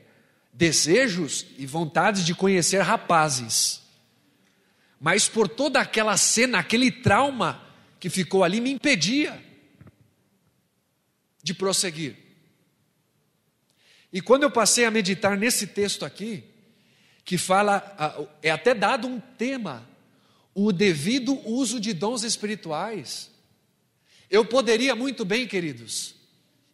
desejos 0.53 1.45
e 1.57 1.65
vontades 1.65 2.25
de 2.25 2.35
conhecer 2.35 2.81
rapazes. 2.81 3.81
Mas 4.99 5.27
por 5.27 5.47
toda 5.47 5.79
aquela 5.79 6.15
cena, 6.17 6.59
aquele 6.59 6.91
trauma 6.91 7.61
que 7.99 8.09
ficou 8.09 8.43
ali 8.43 8.61
me 8.61 8.71
impedia 8.71 9.43
de 11.41 11.53
prosseguir. 11.53 12.15
E 14.13 14.21
quando 14.21 14.43
eu 14.43 14.51
passei 14.51 14.85
a 14.85 14.91
meditar 14.91 15.37
nesse 15.37 15.67
texto 15.67 16.05
aqui, 16.05 16.43
que 17.23 17.37
fala, 17.37 18.27
é 18.41 18.51
até 18.51 18.73
dado 18.73 19.07
um 19.07 19.19
tema, 19.19 19.87
o 20.53 20.71
devido 20.71 21.39
uso 21.47 21.79
de 21.79 21.93
dons 21.93 22.23
espirituais. 22.23 23.31
Eu 24.29 24.45
poderia 24.45 24.95
muito 24.95 25.23
bem, 25.23 25.47
queridos 25.47 26.15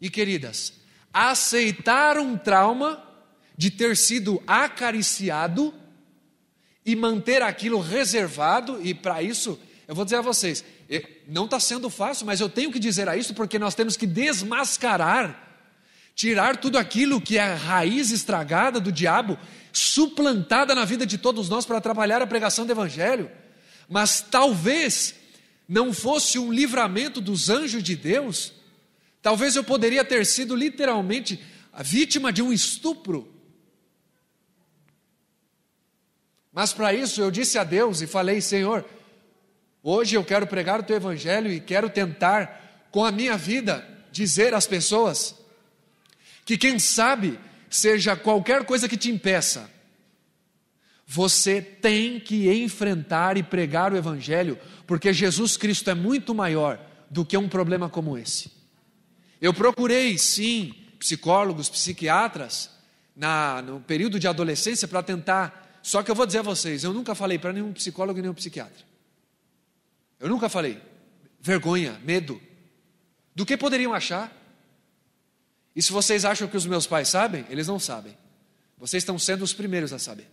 e 0.02 0.10
queridas, 0.10 0.74
aceitar 1.14 2.18
um 2.18 2.38
trauma 2.38 3.07
de 3.58 3.72
ter 3.72 3.98
sido 3.98 4.42
acariciado 4.46 5.74
e 6.86 6.96
manter 6.96 7.42
aquilo 7.42 7.82
reservado, 7.82 8.80
e 8.82 8.94
para 8.94 9.22
isso, 9.22 9.60
eu 9.88 9.96
vou 9.96 10.06
dizer 10.06 10.18
a 10.18 10.22
vocês, 10.22 10.64
não 11.28 11.46
está 11.46 11.60
sendo 11.60 11.90
fácil, 11.90 12.26
mas 12.26 12.40
eu 12.40 12.48
tenho 12.48 12.72
que 12.72 12.80
dizer 12.80 13.10
a 13.10 13.18
isso 13.18 13.34
porque 13.34 13.60
nós 13.60 13.76
temos 13.76 13.98
que 13.98 14.06
desmascarar, 14.06 15.66
tirar 16.16 16.58
tudo 16.58 16.78
aquilo 16.78 17.20
que 17.20 17.38
é 17.38 17.42
a 17.42 17.56
raiz 17.56 18.12
estragada 18.12 18.80
do 18.80 18.92
diabo, 18.92 19.38
suplantada 19.74 20.74
na 20.74 20.86
vida 20.86 21.06
de 21.06 21.18
todos 21.18 21.50
nós 21.50 21.66
para 21.66 21.78
atrapalhar 21.78 22.22
a 22.22 22.28
pregação 22.28 22.66
do 22.66 22.72
Evangelho. 22.72 23.30
Mas 23.90 24.22
talvez 24.22 25.14
não 25.68 25.94
fosse 25.94 26.40
um 26.40 26.52
livramento 26.54 27.20
dos 27.20 27.50
anjos 27.50 27.84
de 27.84 27.96
Deus, 27.96 28.54
talvez 29.22 29.56
eu 29.56 29.64
poderia 29.64 30.06
ter 30.06 30.26
sido 30.26 30.56
literalmente 30.56 31.40
a 31.74 31.84
vítima 31.84 32.32
de 32.32 32.42
um 32.42 32.54
estupro. 32.54 33.37
Mas 36.58 36.74
para 36.74 36.92
isso 36.92 37.22
eu 37.22 37.30
disse 37.30 37.60
a 37.60 37.64
Deus 37.64 38.02
e 38.02 38.08
falei: 38.08 38.42
Senhor, 38.42 38.84
hoje 39.84 40.16
eu 40.16 40.26
quero 40.26 40.48
pregar 40.48 40.80
o 40.80 40.84
teu 40.84 40.96
evangelho 40.96 41.52
e 41.52 41.60
quero 41.60 41.88
tentar, 41.88 42.88
com 42.90 43.06
a 43.06 43.12
minha 43.12 43.38
vida, 43.38 43.88
dizer 44.12 44.56
às 44.56 44.66
pessoas 44.66 45.36
que, 46.44 46.58
quem 46.58 46.80
sabe, 46.80 47.40
seja 47.70 48.16
qualquer 48.16 48.66
coisa 48.66 48.90
que 48.90 48.98
te 48.98 49.08
impeça, 49.12 49.70
você 51.06 51.62
tem 51.62 52.20
que 52.20 52.52
enfrentar 52.52 53.38
e 53.38 53.44
pregar 53.44 53.94
o 53.94 53.98
Evangelho, 53.98 54.58
porque 54.88 55.14
Jesus 55.14 55.58
Cristo 55.58 55.92
é 55.92 55.94
muito 55.94 56.34
maior 56.34 56.80
do 57.08 57.24
que 57.24 57.38
um 57.38 57.48
problema 57.48 57.88
como 57.88 58.18
esse. 58.18 58.52
Eu 59.40 59.54
procurei, 59.54 60.18
sim, 60.18 60.74
psicólogos, 60.98 61.70
psiquiatras, 61.70 62.72
na, 63.16 63.62
no 63.62 63.80
período 63.80 64.20
de 64.20 64.28
adolescência 64.28 64.88
para 64.88 65.04
tentar. 65.04 65.67
Só 65.88 66.04
que 66.04 66.12
eu 66.12 66.16
vou 66.16 66.26
dizer 66.26 66.40
a 66.40 66.42
vocês: 66.42 66.84
eu 66.84 66.92
nunca 66.92 67.16
falei 67.16 67.40
para 67.40 67.54
nenhum 67.54 67.72
psicólogo 67.72 68.20
e 68.20 68.22
nenhum 68.22 68.34
psiquiatra. 68.34 68.84
Eu 70.20 70.28
nunca 70.28 70.50
falei. 70.50 70.82
Vergonha, 71.40 71.98
medo. 72.04 72.42
Do 73.34 73.46
que 73.46 73.56
poderiam 73.56 73.94
achar? 73.94 74.36
E 75.74 75.82
se 75.82 75.94
vocês 75.94 76.26
acham 76.26 76.46
que 76.46 76.58
os 76.58 76.66
meus 76.66 76.86
pais 76.86 77.08
sabem, 77.08 77.46
eles 77.50 77.68
não 77.68 77.80
sabem. 77.80 78.18
Vocês 78.78 79.02
estão 79.02 79.18
sendo 79.18 79.44
os 79.44 79.54
primeiros 79.54 79.94
a 79.94 79.98
saber. 79.98 80.28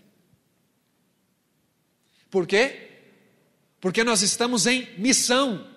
Por 2.32 2.48
quê? 2.48 2.90
Porque 3.80 4.02
nós 4.02 4.22
estamos 4.22 4.66
em 4.66 4.88
missão. 4.98 5.68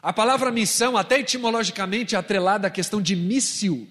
A 0.00 0.14
palavra 0.14 0.50
missão, 0.50 0.96
até 0.96 1.20
etimologicamente 1.20 2.16
atrelada 2.16 2.68
à 2.68 2.70
questão 2.70 3.02
de 3.02 3.14
míssil, 3.14 3.86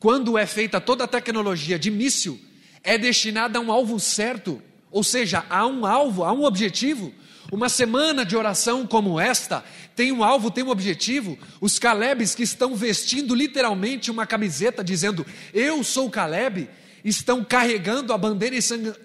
quando 0.00 0.36
é 0.36 0.46
feita 0.46 0.80
toda 0.80 1.04
a 1.04 1.08
tecnologia 1.08 1.78
de 1.78 1.92
míssil, 1.92 2.40
é 2.82 2.98
destinada 2.98 3.58
a 3.58 3.62
um 3.62 3.70
alvo 3.70 3.98
certo, 4.00 4.62
ou 4.90 5.02
seja, 5.02 5.44
a 5.48 5.66
um 5.66 5.86
alvo, 5.86 6.24
a 6.24 6.32
um 6.32 6.44
objetivo. 6.44 7.12
Uma 7.50 7.68
semana 7.68 8.24
de 8.24 8.34
oração 8.34 8.86
como 8.86 9.20
esta 9.20 9.62
tem 9.94 10.10
um 10.10 10.24
alvo, 10.24 10.50
tem 10.50 10.64
um 10.64 10.70
objetivo. 10.70 11.38
Os 11.60 11.78
Calebes 11.78 12.34
que 12.34 12.42
estão 12.42 12.74
vestindo 12.74 13.34
literalmente 13.34 14.10
uma 14.10 14.26
camiseta 14.26 14.82
dizendo: 14.82 15.26
Eu 15.52 15.84
sou 15.84 16.08
Caleb, 16.08 16.68
estão 17.04 17.44
carregando 17.44 18.12
a 18.12 18.18
bandeira 18.18 18.56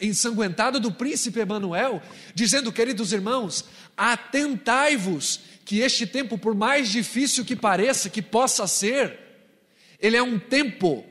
ensanguentada 0.01 0.79
do 0.79 0.91
príncipe 0.91 1.39
Emanuel, 1.39 2.01
dizendo: 2.33 2.71
Queridos 2.71 3.11
irmãos, 3.11 3.65
atentai-vos 3.97 5.41
que 5.65 5.79
este 5.79 6.07
tempo, 6.07 6.37
por 6.37 6.55
mais 6.55 6.89
difícil 6.89 7.43
que 7.43 7.55
pareça, 7.55 8.09
que 8.09 8.21
possa 8.21 8.65
ser, 8.65 9.19
ele 9.99 10.15
é 10.15 10.23
um 10.23 10.39
tempo 10.39 11.05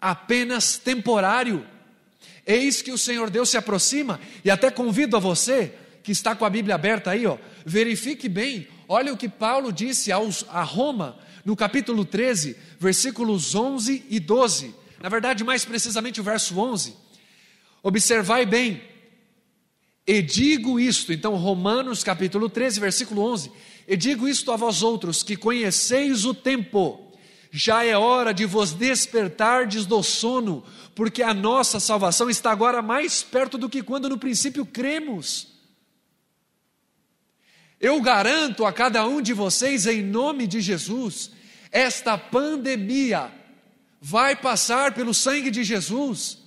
apenas 0.00 0.76
temporário. 0.76 1.66
Eis 2.46 2.80
que 2.80 2.92
o 2.92 2.98
Senhor 2.98 3.28
Deus 3.28 3.50
se 3.50 3.56
aproxima, 3.56 4.20
e 4.44 4.50
até 4.50 4.70
convido 4.70 5.16
a 5.16 5.20
você 5.20 5.74
que 6.02 6.12
está 6.12 6.36
com 6.36 6.44
a 6.44 6.50
Bíblia 6.50 6.76
aberta 6.76 7.10
aí, 7.10 7.26
ó, 7.26 7.36
verifique 7.64 8.28
bem, 8.28 8.68
olha 8.86 9.12
o 9.12 9.16
que 9.16 9.28
Paulo 9.28 9.72
disse 9.72 10.12
aos, 10.12 10.44
a 10.48 10.62
Roma, 10.62 11.18
no 11.44 11.56
capítulo 11.56 12.04
13, 12.04 12.56
versículos 12.78 13.54
11 13.54 14.04
e 14.08 14.20
12. 14.20 14.74
Na 15.02 15.08
verdade, 15.08 15.42
mais 15.42 15.64
precisamente 15.64 16.20
o 16.20 16.24
verso 16.24 16.58
11. 16.58 16.94
Observai 17.82 18.46
bem, 18.46 18.80
e 20.06 20.22
digo 20.22 20.78
isto, 20.78 21.12
então, 21.12 21.34
Romanos 21.34 22.04
capítulo 22.04 22.48
13, 22.48 22.78
versículo 22.78 23.22
11: 23.22 23.50
E 23.88 23.96
digo 23.96 24.28
isto 24.28 24.52
a 24.52 24.56
vós 24.56 24.82
outros, 24.82 25.24
que 25.24 25.36
conheceis 25.36 26.24
o 26.24 26.32
tempo, 26.32 27.05
já 27.56 27.82
é 27.82 27.96
hora 27.96 28.34
de 28.34 28.44
vos 28.44 28.74
despertardes 28.74 29.86
do 29.86 30.02
sono, 30.02 30.62
porque 30.94 31.22
a 31.22 31.32
nossa 31.32 31.80
salvação 31.80 32.28
está 32.28 32.50
agora 32.50 32.82
mais 32.82 33.22
perto 33.22 33.56
do 33.56 33.66
que 33.66 33.82
quando 33.82 34.10
no 34.10 34.18
princípio 34.18 34.66
cremos. 34.66 35.48
Eu 37.80 37.98
garanto 38.02 38.66
a 38.66 38.72
cada 38.74 39.06
um 39.06 39.22
de 39.22 39.32
vocês, 39.32 39.86
em 39.86 40.02
nome 40.02 40.46
de 40.46 40.60
Jesus, 40.60 41.30
esta 41.72 42.18
pandemia 42.18 43.32
vai 44.02 44.36
passar 44.36 44.92
pelo 44.92 45.14
sangue 45.14 45.50
de 45.50 45.64
Jesus. 45.64 46.38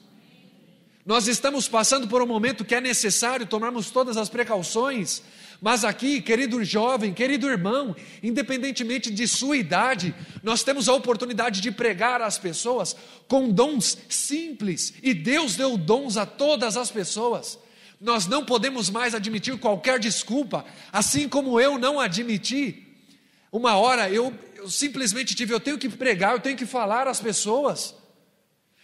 Nós 1.04 1.28
estamos 1.28 1.68
passando 1.68 2.08
por 2.08 2.22
um 2.22 2.28
momento 2.28 2.64
que 2.64 2.76
é 2.76 2.82
necessário 2.82 3.48
tomarmos 3.48 3.90
todas 3.90 4.16
as 4.16 4.30
precauções, 4.30 5.24
mas 5.62 5.84
aqui, 5.84 6.22
querido 6.22 6.64
jovem, 6.64 7.14
querido 7.14 7.50
irmão, 7.50 7.96
independentemente 8.24 9.12
de 9.12 9.28
sua 9.28 9.58
idade, 9.58 10.16
nós 10.42 10.64
temos 10.64 10.88
a 10.88 10.94
oportunidade 10.94 11.60
de 11.60 11.70
pregar 11.70 12.22
às 12.22 12.38
pessoas 12.38 12.96
com 13.28 13.50
dons 13.50 13.98
simples, 14.08 14.94
e 15.04 15.14
Deus 15.14 15.56
deu 15.56 15.78
dons 15.78 16.16
a 16.16 16.26
todas 16.26 16.78
as 16.78 16.90
pessoas. 16.90 17.60
Nós 18.00 18.26
não 18.26 18.46
podemos 18.46 18.90
mais 18.90 19.14
admitir 19.14 19.58
qualquer 19.58 20.00
desculpa, 20.00 20.64
assim 20.94 21.28
como 21.28 21.60
eu 21.60 21.78
não 21.78 22.00
admiti. 22.00 22.88
Uma 23.52 23.76
hora 23.76 24.10
eu, 24.10 24.34
eu 24.56 24.70
simplesmente 24.70 25.36
tive, 25.36 25.54
eu 25.54 25.60
tenho 25.60 25.78
que 25.78 25.90
pregar, 25.90 26.34
eu 26.34 26.40
tenho 26.40 26.56
que 26.56 26.66
falar 26.66 27.08
às 27.08 27.20
pessoas. 27.20 27.94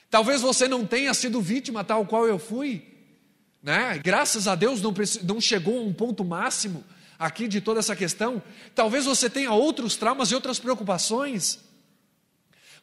Talvez 0.10 0.42
você 0.42 0.68
não 0.68 0.86
tenha 0.86 1.14
sido 1.14 1.40
vítima 1.40 1.84
tal 1.86 2.06
qual 2.06 2.28
eu 2.28 2.38
fui, 2.38 2.95
né? 3.66 4.00
Graças 4.04 4.48
a 4.48 4.54
Deus 4.54 4.80
não, 4.80 4.94
não 5.24 5.42
chegou 5.42 5.80
a 5.80 5.82
um 5.82 5.92
ponto 5.92 6.24
máximo 6.24 6.84
aqui 7.18 7.48
de 7.48 7.60
toda 7.60 7.80
essa 7.80 7.96
questão. 7.96 8.42
Talvez 8.76 9.06
você 9.06 9.28
tenha 9.28 9.52
outros 9.52 9.96
traumas 9.96 10.30
e 10.30 10.36
outras 10.36 10.60
preocupações. 10.60 11.60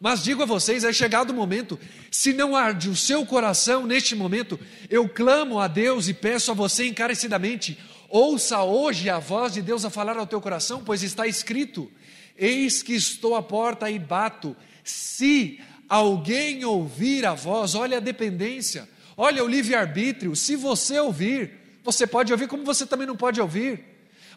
Mas 0.00 0.24
digo 0.24 0.42
a 0.42 0.46
vocês, 0.46 0.82
é 0.82 0.92
chegado 0.92 1.30
o 1.30 1.34
momento, 1.34 1.78
se 2.10 2.32
não 2.32 2.56
arde 2.56 2.88
o 2.88 2.96
seu 2.96 3.24
coração 3.24 3.86
neste 3.86 4.16
momento, 4.16 4.58
eu 4.90 5.08
clamo 5.08 5.60
a 5.60 5.68
Deus 5.68 6.08
e 6.08 6.14
peço 6.14 6.50
a 6.50 6.54
você 6.54 6.88
encarecidamente, 6.88 7.78
ouça 8.08 8.60
hoje 8.64 9.08
a 9.08 9.20
voz 9.20 9.52
de 9.52 9.62
Deus 9.62 9.84
a 9.84 9.90
falar 9.90 10.16
ao 10.16 10.26
teu 10.26 10.40
coração, 10.40 10.82
pois 10.84 11.04
está 11.04 11.28
escrito: 11.28 11.88
Eis 12.36 12.82
que 12.82 12.94
estou 12.94 13.36
à 13.36 13.42
porta 13.42 13.88
e 13.88 14.00
bato. 14.00 14.56
Se 14.82 15.60
alguém 15.88 16.64
ouvir 16.64 17.24
a 17.24 17.34
voz, 17.34 17.76
olha 17.76 17.98
a 17.98 18.00
dependência, 18.00 18.88
olha 19.16 19.44
o 19.44 19.48
livre-arbítrio. 19.48 20.34
Se 20.36 20.56
você 20.56 20.98
ouvir, 20.98 21.50
você 21.84 22.06
pode 22.06 22.32
ouvir, 22.32 22.48
como 22.48 22.64
você 22.64 22.86
também 22.86 23.06
não 23.06 23.16
pode 23.16 23.40
ouvir. 23.40 23.84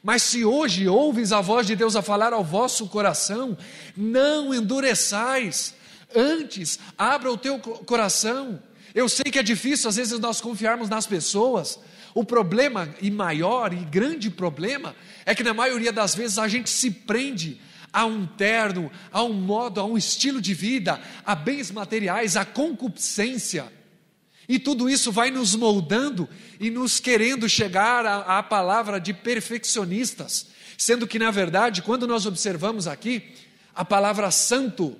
Mas 0.03 0.21
se 0.21 0.45
hoje 0.45 0.87
ouves 0.87 1.31
a 1.31 1.41
voz 1.41 1.65
de 1.65 1.75
Deus 1.75 1.95
a 1.95 2.01
falar 2.01 2.31
ao 2.31 2.43
vosso 2.43 2.87
coração, 2.87 3.57
não 3.97 4.53
endureçais, 4.53 5.73
antes 6.15 6.79
abra 6.97 7.31
o 7.31 7.37
teu 7.37 7.57
coração. 7.59 8.61
Eu 8.93 9.09
sei 9.09 9.31
que 9.31 9.39
é 9.39 9.43
difícil 9.43 9.89
às 9.89 9.95
vezes 9.95 10.19
nós 10.19 10.39
confiarmos 10.39 10.89
nas 10.89 11.07
pessoas. 11.07 11.79
O 12.13 12.23
problema, 12.23 12.87
e 13.01 13.11
maior 13.11 13.73
e 13.73 13.77
grande 13.77 14.29
problema, 14.29 14.95
é 15.25 15.35
que 15.35 15.43
na 15.43 15.53
maioria 15.53 15.91
das 15.91 16.15
vezes 16.15 16.37
a 16.37 16.47
gente 16.47 16.69
se 16.69 16.89
prende 16.89 17.59
a 17.91 18.05
um 18.05 18.25
terno, 18.25 18.91
a 19.11 19.23
um 19.23 19.33
modo, 19.33 19.81
a 19.81 19.85
um 19.85 19.97
estilo 19.97 20.39
de 20.39 20.53
vida, 20.53 21.01
a 21.25 21.33
bens 21.33 21.71
materiais, 21.71 22.37
a 22.37 22.45
concupiscência. 22.45 23.65
E 24.47 24.59
tudo 24.59 24.89
isso 24.89 25.11
vai 25.11 25.31
nos 25.31 25.55
moldando 25.55 26.29
e 26.59 26.69
nos 26.69 26.99
querendo 26.99 27.49
chegar 27.49 28.05
à, 28.05 28.39
à 28.39 28.43
palavra 28.43 28.99
de 28.99 29.13
perfeccionistas, 29.13 30.47
sendo 30.77 31.07
que, 31.07 31.17
na 31.17 31.31
verdade, 31.31 31.81
quando 31.81 32.07
nós 32.07 32.25
observamos 32.25 32.87
aqui, 32.87 33.33
a 33.73 33.83
palavra 33.83 34.29
santo, 34.31 34.95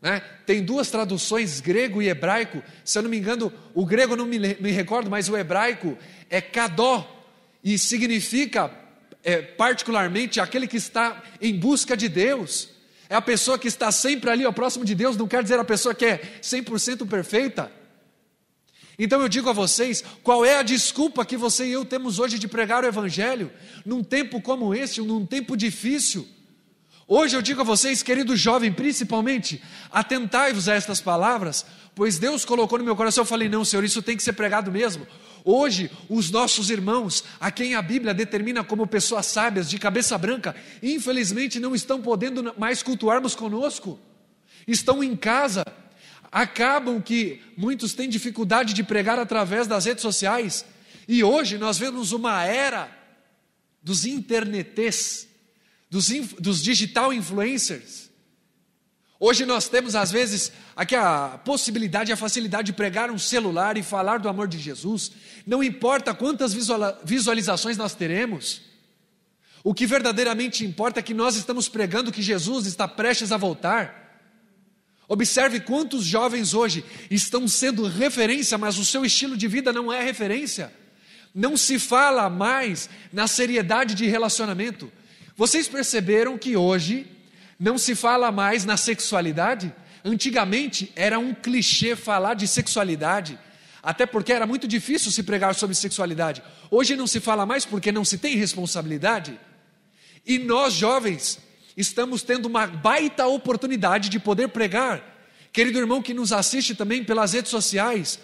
né, 0.00 0.20
tem 0.44 0.64
duas 0.64 0.90
traduções, 0.90 1.60
grego 1.60 2.02
e 2.02 2.08
hebraico, 2.08 2.62
se 2.84 2.98
eu 2.98 3.02
não 3.02 3.10
me 3.10 3.18
engano, 3.18 3.52
o 3.72 3.86
grego 3.86 4.16
não 4.16 4.26
me, 4.26 4.38
me 4.38 4.70
recordo, 4.70 5.08
mas 5.08 5.28
o 5.28 5.36
hebraico 5.36 5.96
é 6.28 6.40
kadó, 6.40 7.20
e 7.62 7.78
significa 7.78 8.70
é, 9.22 9.40
particularmente 9.40 10.40
aquele 10.40 10.66
que 10.66 10.76
está 10.76 11.22
em 11.40 11.56
busca 11.56 11.96
de 11.96 12.08
Deus, 12.08 12.70
é 13.08 13.14
a 13.14 13.22
pessoa 13.22 13.58
que 13.58 13.68
está 13.68 13.92
sempre 13.92 14.30
ali 14.30 14.44
ao 14.44 14.52
próximo 14.52 14.84
de 14.84 14.94
Deus, 14.94 15.16
não 15.16 15.28
quer 15.28 15.42
dizer 15.42 15.58
a 15.58 15.64
pessoa 15.64 15.94
que 15.94 16.04
é 16.04 16.20
100% 16.42 17.06
perfeita. 17.06 17.70
Então 19.04 19.20
eu 19.20 19.28
digo 19.28 19.50
a 19.50 19.52
vocês, 19.52 20.04
qual 20.22 20.44
é 20.44 20.58
a 20.58 20.62
desculpa 20.62 21.24
que 21.24 21.36
você 21.36 21.66
e 21.66 21.72
eu 21.72 21.84
temos 21.84 22.20
hoje 22.20 22.38
de 22.38 22.46
pregar 22.46 22.84
o 22.84 22.86
Evangelho, 22.86 23.50
num 23.84 24.00
tempo 24.00 24.40
como 24.40 24.72
esse, 24.72 25.00
num 25.00 25.26
tempo 25.26 25.56
difícil? 25.56 26.24
Hoje 27.08 27.34
eu 27.34 27.42
digo 27.42 27.62
a 27.62 27.64
vocês, 27.64 28.00
querido 28.00 28.36
jovem, 28.36 28.72
principalmente, 28.72 29.60
atentai-vos 29.90 30.68
a 30.68 30.74
estas 30.74 31.00
palavras, 31.00 31.66
pois 31.96 32.20
Deus 32.20 32.44
colocou 32.44 32.78
no 32.78 32.84
meu 32.84 32.94
coração, 32.94 33.22
eu 33.22 33.26
falei, 33.26 33.48
não, 33.48 33.64
Senhor, 33.64 33.82
isso 33.82 34.00
tem 34.02 34.16
que 34.16 34.22
ser 34.22 34.34
pregado 34.34 34.70
mesmo. 34.70 35.04
Hoje, 35.44 35.90
os 36.08 36.30
nossos 36.30 36.70
irmãos, 36.70 37.24
a 37.40 37.50
quem 37.50 37.74
a 37.74 37.82
Bíblia 37.82 38.14
determina 38.14 38.62
como 38.62 38.86
pessoas 38.86 39.26
sábias, 39.26 39.68
de 39.68 39.80
cabeça 39.80 40.16
branca, 40.16 40.54
infelizmente 40.80 41.58
não 41.58 41.74
estão 41.74 42.00
podendo 42.00 42.54
mais 42.56 42.84
cultuarmos 42.84 43.34
conosco, 43.34 43.98
estão 44.64 45.02
em 45.02 45.16
casa, 45.16 45.64
acabam 46.32 47.00
que 47.00 47.40
muitos 47.56 47.92
têm 47.92 48.08
dificuldade 48.08 48.72
de 48.72 48.82
pregar 48.82 49.18
através 49.18 49.66
das 49.66 49.84
redes 49.84 50.02
sociais, 50.02 50.64
e 51.06 51.22
hoje 51.22 51.58
nós 51.58 51.78
vemos 51.78 52.10
uma 52.10 52.42
era 52.44 52.90
dos 53.82 54.06
internetes, 54.06 55.28
dos, 55.90 56.08
dos 56.40 56.62
digital 56.62 57.12
influencers, 57.12 58.10
Hoje 59.24 59.46
nós 59.46 59.68
temos, 59.68 59.94
às 59.94 60.10
vezes, 60.10 60.50
aqui 60.74 60.96
a 60.96 61.40
possibilidade, 61.44 62.10
a 62.10 62.16
facilidade 62.16 62.66
de 62.66 62.72
pregar 62.72 63.08
um 63.08 63.16
celular 63.16 63.76
e 63.78 63.82
falar 63.84 64.18
do 64.18 64.28
amor 64.28 64.48
de 64.48 64.58
Jesus. 64.58 65.12
Não 65.46 65.62
importa 65.62 66.12
quantas 66.12 66.52
visualizações 67.04 67.76
nós 67.76 67.94
teremos, 67.94 68.62
o 69.62 69.72
que 69.72 69.86
verdadeiramente 69.86 70.64
importa 70.64 70.98
é 70.98 71.02
que 71.04 71.14
nós 71.14 71.36
estamos 71.36 71.68
pregando 71.68 72.10
que 72.10 72.20
Jesus 72.20 72.66
está 72.66 72.88
prestes 72.88 73.30
a 73.30 73.36
voltar. 73.36 74.01
Observe 75.12 75.60
quantos 75.60 76.04
jovens 76.06 76.54
hoje 76.54 76.82
estão 77.10 77.46
sendo 77.46 77.86
referência, 77.86 78.56
mas 78.56 78.78
o 78.78 78.84
seu 78.84 79.04
estilo 79.04 79.36
de 79.36 79.46
vida 79.46 79.70
não 79.70 79.92
é 79.92 80.02
referência. 80.02 80.72
Não 81.34 81.54
se 81.54 81.78
fala 81.78 82.30
mais 82.30 82.88
na 83.12 83.26
seriedade 83.26 83.94
de 83.94 84.06
relacionamento. 84.06 84.90
Vocês 85.36 85.68
perceberam 85.68 86.38
que 86.38 86.56
hoje 86.56 87.06
não 87.60 87.76
se 87.76 87.94
fala 87.94 88.32
mais 88.32 88.64
na 88.64 88.78
sexualidade. 88.78 89.70
Antigamente 90.02 90.90
era 90.96 91.18
um 91.18 91.34
clichê 91.34 91.94
falar 91.94 92.32
de 92.32 92.48
sexualidade, 92.48 93.38
até 93.82 94.06
porque 94.06 94.32
era 94.32 94.46
muito 94.46 94.66
difícil 94.66 95.12
se 95.12 95.22
pregar 95.22 95.54
sobre 95.54 95.76
sexualidade. 95.76 96.42
Hoje 96.70 96.96
não 96.96 97.06
se 97.06 97.20
fala 97.20 97.44
mais 97.44 97.66
porque 97.66 97.92
não 97.92 98.02
se 98.02 98.16
tem 98.16 98.34
responsabilidade. 98.34 99.38
E 100.24 100.38
nós, 100.38 100.72
jovens, 100.72 101.38
estamos 101.76 102.22
tendo 102.22 102.46
uma 102.46 102.66
baita 102.66 103.26
oportunidade 103.26 104.08
de 104.08 104.18
poder 104.18 104.48
pregar. 104.48 105.02
Querido 105.52 105.78
irmão 105.78 106.02
que 106.02 106.14
nos 106.14 106.32
assiste 106.32 106.74
também 106.74 107.04
pelas 107.04 107.32
redes 107.32 107.50
sociais, 107.50 108.18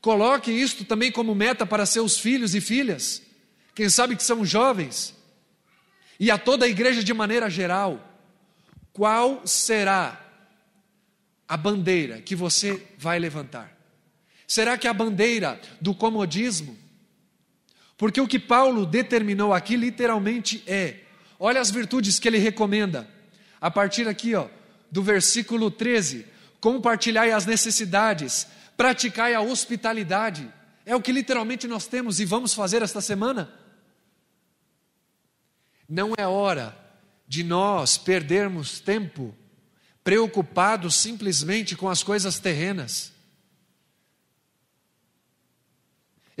coloque 0.00 0.50
isto 0.50 0.84
também 0.84 1.12
como 1.12 1.34
meta 1.34 1.64
para 1.64 1.86
seus 1.86 2.18
filhos 2.18 2.54
e 2.54 2.60
filhas, 2.60 3.22
quem 3.74 3.88
sabe 3.88 4.16
que 4.16 4.22
são 4.22 4.44
jovens. 4.44 5.14
e 6.20 6.30
a 6.30 6.38
toda 6.38 6.66
a 6.66 6.68
igreja 6.68 7.02
de 7.02 7.12
maneira 7.12 7.50
geral, 7.50 8.12
qual 8.92 9.44
será 9.46 10.20
a 11.48 11.56
bandeira 11.56 12.20
que 12.20 12.36
você 12.36 12.86
vai 12.98 13.18
levantar? 13.18 13.76
Será 14.46 14.76
que 14.76 14.86
é 14.86 14.90
a 14.90 14.94
bandeira 14.94 15.60
do 15.80 15.94
comodismo? 15.94 16.76
Porque 17.96 18.20
o 18.20 18.28
que 18.28 18.38
Paulo 18.38 18.84
determinou 18.84 19.54
aqui 19.54 19.76
literalmente 19.76 20.62
é: 20.66 21.01
olha 21.42 21.60
as 21.60 21.72
virtudes 21.72 22.20
que 22.20 22.28
ele 22.28 22.38
recomenda. 22.38 23.08
A 23.60 23.68
partir 23.68 24.06
aqui, 24.06 24.32
ó, 24.36 24.48
do 24.90 25.02
versículo 25.02 25.72
13: 25.72 26.24
compartilhai 26.60 27.32
as 27.32 27.44
necessidades, 27.44 28.46
praticai 28.76 29.34
a 29.34 29.40
hospitalidade. 29.40 30.48
É 30.86 30.94
o 30.94 31.02
que 31.02 31.10
literalmente 31.10 31.66
nós 31.66 31.88
temos 31.88 32.20
e 32.20 32.24
vamos 32.24 32.54
fazer 32.54 32.80
esta 32.80 33.00
semana. 33.00 33.52
Não 35.88 36.12
é 36.16 36.26
hora 36.26 36.76
de 37.26 37.42
nós 37.42 37.98
perdermos 37.98 38.78
tempo 38.78 39.34
preocupados 40.04 40.94
simplesmente 40.94 41.76
com 41.76 41.88
as 41.88 42.02
coisas 42.02 42.38
terrenas. 42.38 43.11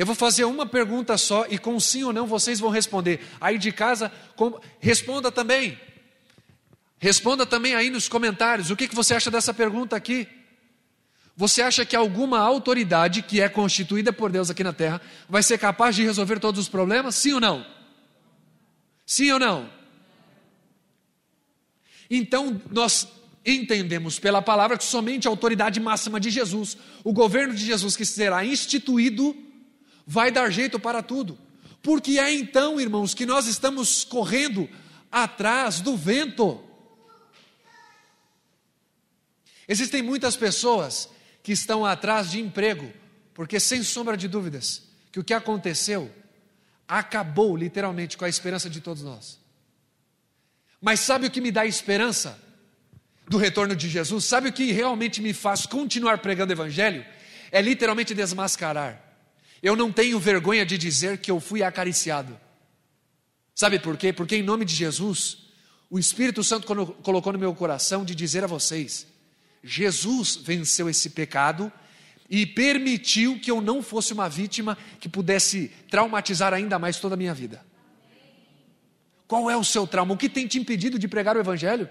Eu 0.02 0.06
vou 0.06 0.16
fazer 0.16 0.44
uma 0.44 0.66
pergunta 0.66 1.16
só 1.16 1.46
e 1.48 1.56
com 1.56 1.78
sim 1.78 2.02
ou 2.02 2.12
não 2.12 2.26
vocês 2.26 2.58
vão 2.58 2.70
responder. 2.70 3.20
Aí 3.40 3.56
de 3.56 3.70
casa, 3.70 4.10
com... 4.34 4.58
responda 4.80 5.30
também. 5.30 5.78
Responda 6.98 7.46
também 7.46 7.76
aí 7.76 7.88
nos 7.88 8.08
comentários. 8.08 8.68
O 8.72 8.74
que, 8.74 8.88
que 8.88 8.96
você 8.96 9.14
acha 9.14 9.30
dessa 9.30 9.54
pergunta 9.54 9.94
aqui? 9.94 10.26
Você 11.36 11.62
acha 11.62 11.86
que 11.86 11.94
alguma 11.94 12.40
autoridade 12.40 13.22
que 13.22 13.40
é 13.40 13.48
constituída 13.48 14.12
por 14.12 14.32
Deus 14.32 14.50
aqui 14.50 14.64
na 14.64 14.72
terra 14.72 15.00
vai 15.28 15.40
ser 15.40 15.56
capaz 15.56 15.94
de 15.94 16.02
resolver 16.02 16.40
todos 16.40 16.60
os 16.60 16.68
problemas? 16.68 17.14
Sim 17.14 17.34
ou 17.34 17.40
não? 17.40 17.64
Sim 19.06 19.30
ou 19.30 19.38
não? 19.38 19.70
Então, 22.10 22.60
nós 22.72 23.06
entendemos 23.46 24.18
pela 24.18 24.42
palavra 24.42 24.76
que 24.76 24.82
somente 24.82 25.28
a 25.28 25.30
autoridade 25.30 25.78
máxima 25.78 26.18
de 26.18 26.28
Jesus, 26.28 26.76
o 27.04 27.12
governo 27.12 27.54
de 27.54 27.64
Jesus 27.64 27.96
que 27.96 28.04
será 28.04 28.44
instituído, 28.44 29.51
vai 30.06 30.30
dar 30.30 30.50
jeito 30.50 30.78
para 30.78 31.02
tudo. 31.02 31.38
Porque 31.82 32.18
é 32.18 32.32
então, 32.32 32.80
irmãos, 32.80 33.12
que 33.14 33.26
nós 33.26 33.46
estamos 33.46 34.04
correndo 34.04 34.68
atrás 35.10 35.80
do 35.80 35.96
vento. 35.96 36.62
Existem 39.66 40.02
muitas 40.02 40.36
pessoas 40.36 41.08
que 41.42 41.52
estão 41.52 41.84
atrás 41.84 42.30
de 42.30 42.40
emprego, 42.40 42.92
porque 43.34 43.58
sem 43.58 43.82
sombra 43.82 44.16
de 44.16 44.28
dúvidas, 44.28 44.82
que 45.10 45.18
o 45.18 45.24
que 45.24 45.34
aconteceu 45.34 46.10
acabou 46.86 47.56
literalmente 47.56 48.16
com 48.16 48.24
a 48.24 48.28
esperança 48.28 48.70
de 48.70 48.80
todos 48.80 49.02
nós. 49.02 49.40
Mas 50.80 51.00
sabe 51.00 51.26
o 51.26 51.30
que 51.30 51.40
me 51.40 51.50
dá 51.50 51.64
esperança 51.64 52.38
do 53.28 53.38
retorno 53.38 53.74
de 53.74 53.88
Jesus? 53.88 54.24
Sabe 54.24 54.48
o 54.48 54.52
que 54.52 54.72
realmente 54.72 55.20
me 55.20 55.32
faz 55.32 55.64
continuar 55.64 56.18
pregando 56.18 56.52
o 56.52 56.54
Evangelho? 56.54 57.04
É 57.50 57.60
literalmente 57.62 58.14
desmascarar. 58.14 59.01
Eu 59.62 59.76
não 59.76 59.92
tenho 59.92 60.18
vergonha 60.18 60.66
de 60.66 60.76
dizer 60.76 61.18
que 61.18 61.30
eu 61.30 61.38
fui 61.38 61.62
acariciado. 61.62 62.38
Sabe 63.54 63.78
por 63.78 63.96
quê? 63.96 64.12
Porque 64.12 64.36
em 64.36 64.42
nome 64.42 64.64
de 64.64 64.74
Jesus, 64.74 65.38
o 65.88 65.98
Espírito 65.98 66.42
Santo 66.42 66.66
colocou 67.02 67.32
no 67.32 67.38
meu 67.38 67.54
coração 67.54 68.04
de 68.04 68.14
dizer 68.14 68.42
a 68.42 68.48
vocês: 68.48 69.06
Jesus 69.62 70.36
venceu 70.36 70.88
esse 70.88 71.10
pecado 71.10 71.70
e 72.28 72.44
permitiu 72.44 73.38
que 73.38 73.50
eu 73.50 73.60
não 73.60 73.82
fosse 73.82 74.12
uma 74.12 74.28
vítima 74.28 74.76
que 74.98 75.08
pudesse 75.08 75.70
traumatizar 75.88 76.52
ainda 76.52 76.78
mais 76.78 76.98
toda 76.98 77.14
a 77.14 77.18
minha 77.18 77.34
vida. 77.34 77.64
Qual 79.28 79.50
é 79.50 79.56
o 79.56 79.64
seu 79.64 79.86
trauma? 79.86 80.14
O 80.14 80.16
que 80.16 80.28
tem 80.28 80.46
te 80.46 80.58
impedido 80.58 80.98
de 80.98 81.06
pregar 81.06 81.36
o 81.36 81.40
Evangelho? 81.40 81.88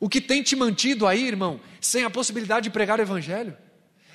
O 0.00 0.08
que 0.08 0.20
tem 0.20 0.42
te 0.42 0.56
mantido 0.56 1.06
aí, 1.06 1.26
irmão, 1.26 1.60
sem 1.80 2.04
a 2.04 2.10
possibilidade 2.10 2.64
de 2.64 2.70
pregar 2.70 2.98
o 2.98 3.02
Evangelho? 3.02 3.56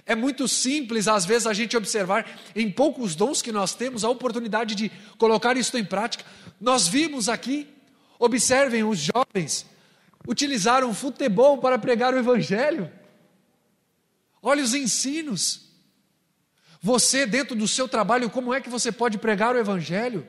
É 0.10 0.16
muito 0.16 0.48
simples, 0.48 1.08
às 1.08 1.24
vezes, 1.24 1.46
a 1.46 1.54
gente 1.54 1.78
observar 1.78 2.26
em 2.56 2.70
poucos 2.70 3.16
dons 3.16 3.42
que 3.42 3.52
nós 3.52 3.74
temos 3.74 4.04
a 4.04 4.10
oportunidade 4.10 4.74
de 4.74 4.92
colocar 5.18 5.56
isso 5.56 5.78
em 5.78 5.86
prática. 5.86 6.26
Nós 6.60 6.88
vimos 6.88 7.30
aqui, 7.30 7.68
observem 8.20 8.84
os 8.84 9.00
jovens 9.00 9.66
utilizaram 10.28 10.94
futebol 10.94 11.58
para 11.58 11.80
pregar 11.80 12.14
o 12.14 12.18
Evangelho. 12.18 12.92
Olha 14.42 14.64
os 14.64 14.74
ensinos. 14.74 15.70
Você, 16.82 17.26
dentro 17.26 17.56
do 17.56 17.68
seu 17.68 17.88
trabalho, 17.88 18.30
como 18.30 18.54
é 18.54 18.62
que 18.62 18.70
você 18.70 18.92
pode 18.92 19.18
pregar 19.18 19.56
o 19.56 19.60
Evangelho? 19.60 20.28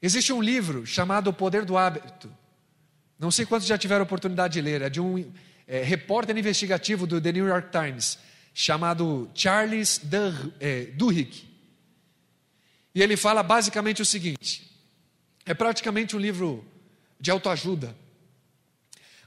Existe 0.00 0.32
um 0.32 0.40
livro 0.40 0.86
chamado 0.86 1.30
O 1.30 1.32
Poder 1.32 1.64
do 1.64 1.76
Hábito. 1.76 2.30
Não 3.18 3.30
sei 3.30 3.46
quantos 3.46 3.66
já 3.66 3.78
tiveram 3.78 4.04
oportunidade 4.04 4.54
de 4.54 4.60
ler. 4.60 4.82
É 4.82 4.90
de 4.90 5.00
um 5.00 5.32
é, 5.66 5.82
repórter 5.82 6.36
investigativo 6.36 7.06
do 7.06 7.20
The 7.20 7.32
New 7.32 7.46
York 7.46 7.70
Times, 7.70 8.18
chamado 8.52 9.30
Charles 9.34 10.00
Duhigg. 10.96 11.48
É, 11.50 11.54
e 12.94 13.02
ele 13.02 13.16
fala 13.16 13.42
basicamente 13.42 14.02
o 14.02 14.04
seguinte: 14.04 14.70
é 15.44 15.54
praticamente 15.54 16.16
um 16.16 16.20
livro 16.20 16.64
de 17.20 17.30
autoajuda. 17.30 17.96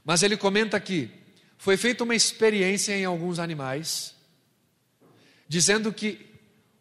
Mas 0.04 0.22
ele 0.22 0.36
comenta 0.36 0.76
aqui: 0.76 1.10
foi 1.56 1.76
feita 1.76 2.04
uma 2.04 2.14
experiência 2.14 2.96
em 2.96 3.04
alguns 3.04 3.38
animais, 3.38 4.14
dizendo 5.48 5.92
que 5.92 6.26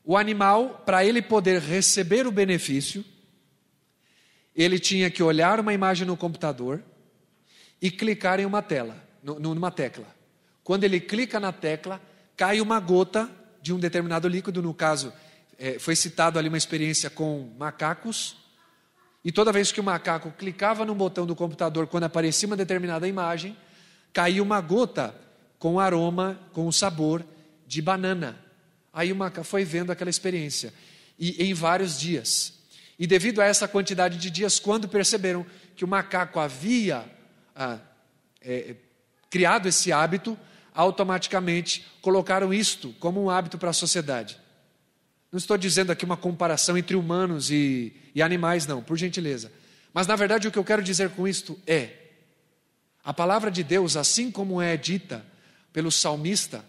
o 0.03 0.15
animal, 0.15 0.83
para 0.85 1.03
ele 1.03 1.21
poder 1.21 1.61
receber 1.61 2.25
o 2.25 2.31
benefício, 2.31 3.03
ele 4.55 4.79
tinha 4.79 5.09
que 5.09 5.21
olhar 5.21 5.59
uma 5.59 5.73
imagem 5.73 6.07
no 6.07 6.15
computador 6.15 6.81
e 7.81 7.91
clicar 7.91 8.39
em 8.39 8.45
uma 8.45 8.61
tela, 8.61 8.95
numa 9.21 9.71
tecla. 9.71 10.05
Quando 10.63 10.83
ele 10.83 10.99
clica 10.99 11.39
na 11.39 11.51
tecla, 11.51 12.01
cai 12.35 12.59
uma 12.59 12.79
gota 12.79 13.29
de 13.61 13.73
um 13.73 13.79
determinado 13.79 14.27
líquido, 14.27 14.61
no 14.61 14.73
caso, 14.73 15.13
é, 15.57 15.79
foi 15.79 15.95
citado 15.95 16.37
ali 16.37 16.47
uma 16.47 16.57
experiência 16.57 17.09
com 17.09 17.49
macacos, 17.57 18.37
e 19.23 19.31
toda 19.31 19.51
vez 19.51 19.71
que 19.71 19.81
o 19.81 19.83
macaco 19.83 20.31
clicava 20.31 20.85
no 20.85 20.95
botão 20.95 21.25
do 21.25 21.35
computador, 21.35 21.87
quando 21.87 22.05
aparecia 22.05 22.47
uma 22.47 22.55
determinada 22.55 23.07
imagem, 23.07 23.57
caía 24.13 24.41
uma 24.41 24.61
gota 24.61 25.13
com 25.59 25.79
aroma, 25.79 26.39
com 26.53 26.65
o 26.65 26.71
sabor 26.71 27.25
de 27.65 27.81
banana. 27.81 28.37
Aí 28.93 29.11
o 29.11 29.15
macaco 29.15 29.45
foi 29.45 29.65
vendo 29.65 29.91
aquela 29.91 30.09
experiência. 30.09 30.73
E 31.19 31.43
em 31.43 31.53
vários 31.53 31.99
dias. 31.99 32.53
E 32.97 33.05
devido 33.05 33.41
a 33.41 33.45
essa 33.45 33.67
quantidade 33.67 34.17
de 34.17 34.29
dias, 34.29 34.59
quando 34.59 34.87
perceberam 34.87 35.45
que 35.75 35.83
o 35.83 35.87
macaco 35.87 36.39
havia 36.39 37.03
ah, 37.57 37.79
é, 38.41 38.75
criado 39.29 39.67
esse 39.67 39.91
hábito, 39.91 40.37
automaticamente 40.73 41.85
colocaram 42.01 42.53
isto 42.53 42.93
como 42.99 43.21
um 43.21 43.29
hábito 43.29 43.57
para 43.57 43.71
a 43.71 43.73
sociedade. 43.73 44.37
Não 45.31 45.37
estou 45.37 45.57
dizendo 45.57 45.91
aqui 45.91 46.05
uma 46.05 46.15
comparação 46.15 46.77
entre 46.77 46.95
humanos 46.95 47.49
e, 47.49 47.93
e 48.13 48.21
animais, 48.21 48.67
não, 48.67 48.81
por 48.81 48.95
gentileza. 48.95 49.51
Mas 49.93 50.05
na 50.05 50.15
verdade 50.15 50.47
o 50.47 50.51
que 50.51 50.59
eu 50.59 50.63
quero 50.63 50.83
dizer 50.83 51.09
com 51.09 51.27
isto 51.27 51.59
é: 51.65 51.89
a 53.03 53.13
palavra 53.13 53.49
de 53.49 53.63
Deus, 53.63 53.97
assim 53.97 54.29
como 54.29 54.61
é 54.61 54.77
dita 54.77 55.25
pelo 55.73 55.91
salmista, 55.91 56.63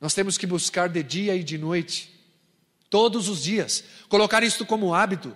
nós 0.00 0.12
temos 0.12 0.36
que 0.36 0.46
buscar 0.46 0.88
de 0.88 1.02
dia 1.02 1.34
e 1.34 1.42
de 1.42 1.56
noite, 1.56 2.12
todos 2.90 3.28
os 3.28 3.42
dias, 3.42 3.82
colocar 4.08 4.42
isto 4.42 4.66
como 4.66 4.94
hábito, 4.94 5.34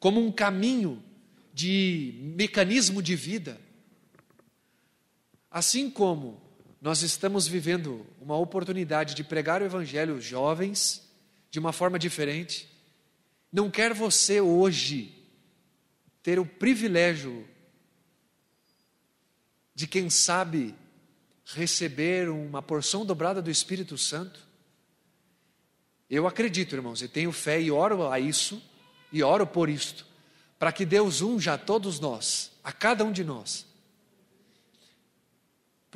como 0.00 0.24
um 0.24 0.32
caminho 0.32 1.02
de 1.52 2.14
mecanismo 2.36 3.02
de 3.02 3.14
vida. 3.14 3.60
Assim 5.56 5.88
como 5.88 6.38
nós 6.82 7.00
estamos 7.00 7.48
vivendo 7.48 8.06
uma 8.20 8.36
oportunidade 8.36 9.14
de 9.14 9.24
pregar 9.24 9.62
o 9.62 9.64
Evangelho 9.64 10.20
jovens, 10.20 11.10
de 11.50 11.58
uma 11.58 11.72
forma 11.72 11.98
diferente. 11.98 12.68
Não 13.50 13.70
quer 13.70 13.94
você 13.94 14.38
hoje 14.38 15.14
ter 16.22 16.38
o 16.38 16.44
privilégio 16.44 17.48
de, 19.74 19.86
quem 19.86 20.10
sabe, 20.10 20.74
receber 21.46 22.28
uma 22.28 22.60
porção 22.60 23.06
dobrada 23.06 23.40
do 23.40 23.50
Espírito 23.50 23.96
Santo? 23.96 24.46
Eu 26.10 26.26
acredito, 26.26 26.74
irmãos, 26.74 27.00
e 27.00 27.08
tenho 27.08 27.32
fé 27.32 27.58
e 27.58 27.70
oro 27.70 28.06
a 28.10 28.20
isso, 28.20 28.62
e 29.10 29.22
oro 29.22 29.46
por 29.46 29.70
isto, 29.70 30.04
para 30.58 30.70
que 30.70 30.84
Deus 30.84 31.22
unja 31.22 31.54
a 31.54 31.58
todos 31.58 31.98
nós, 31.98 32.52
a 32.62 32.70
cada 32.72 33.02
um 33.06 33.10
de 33.10 33.24
nós. 33.24 33.74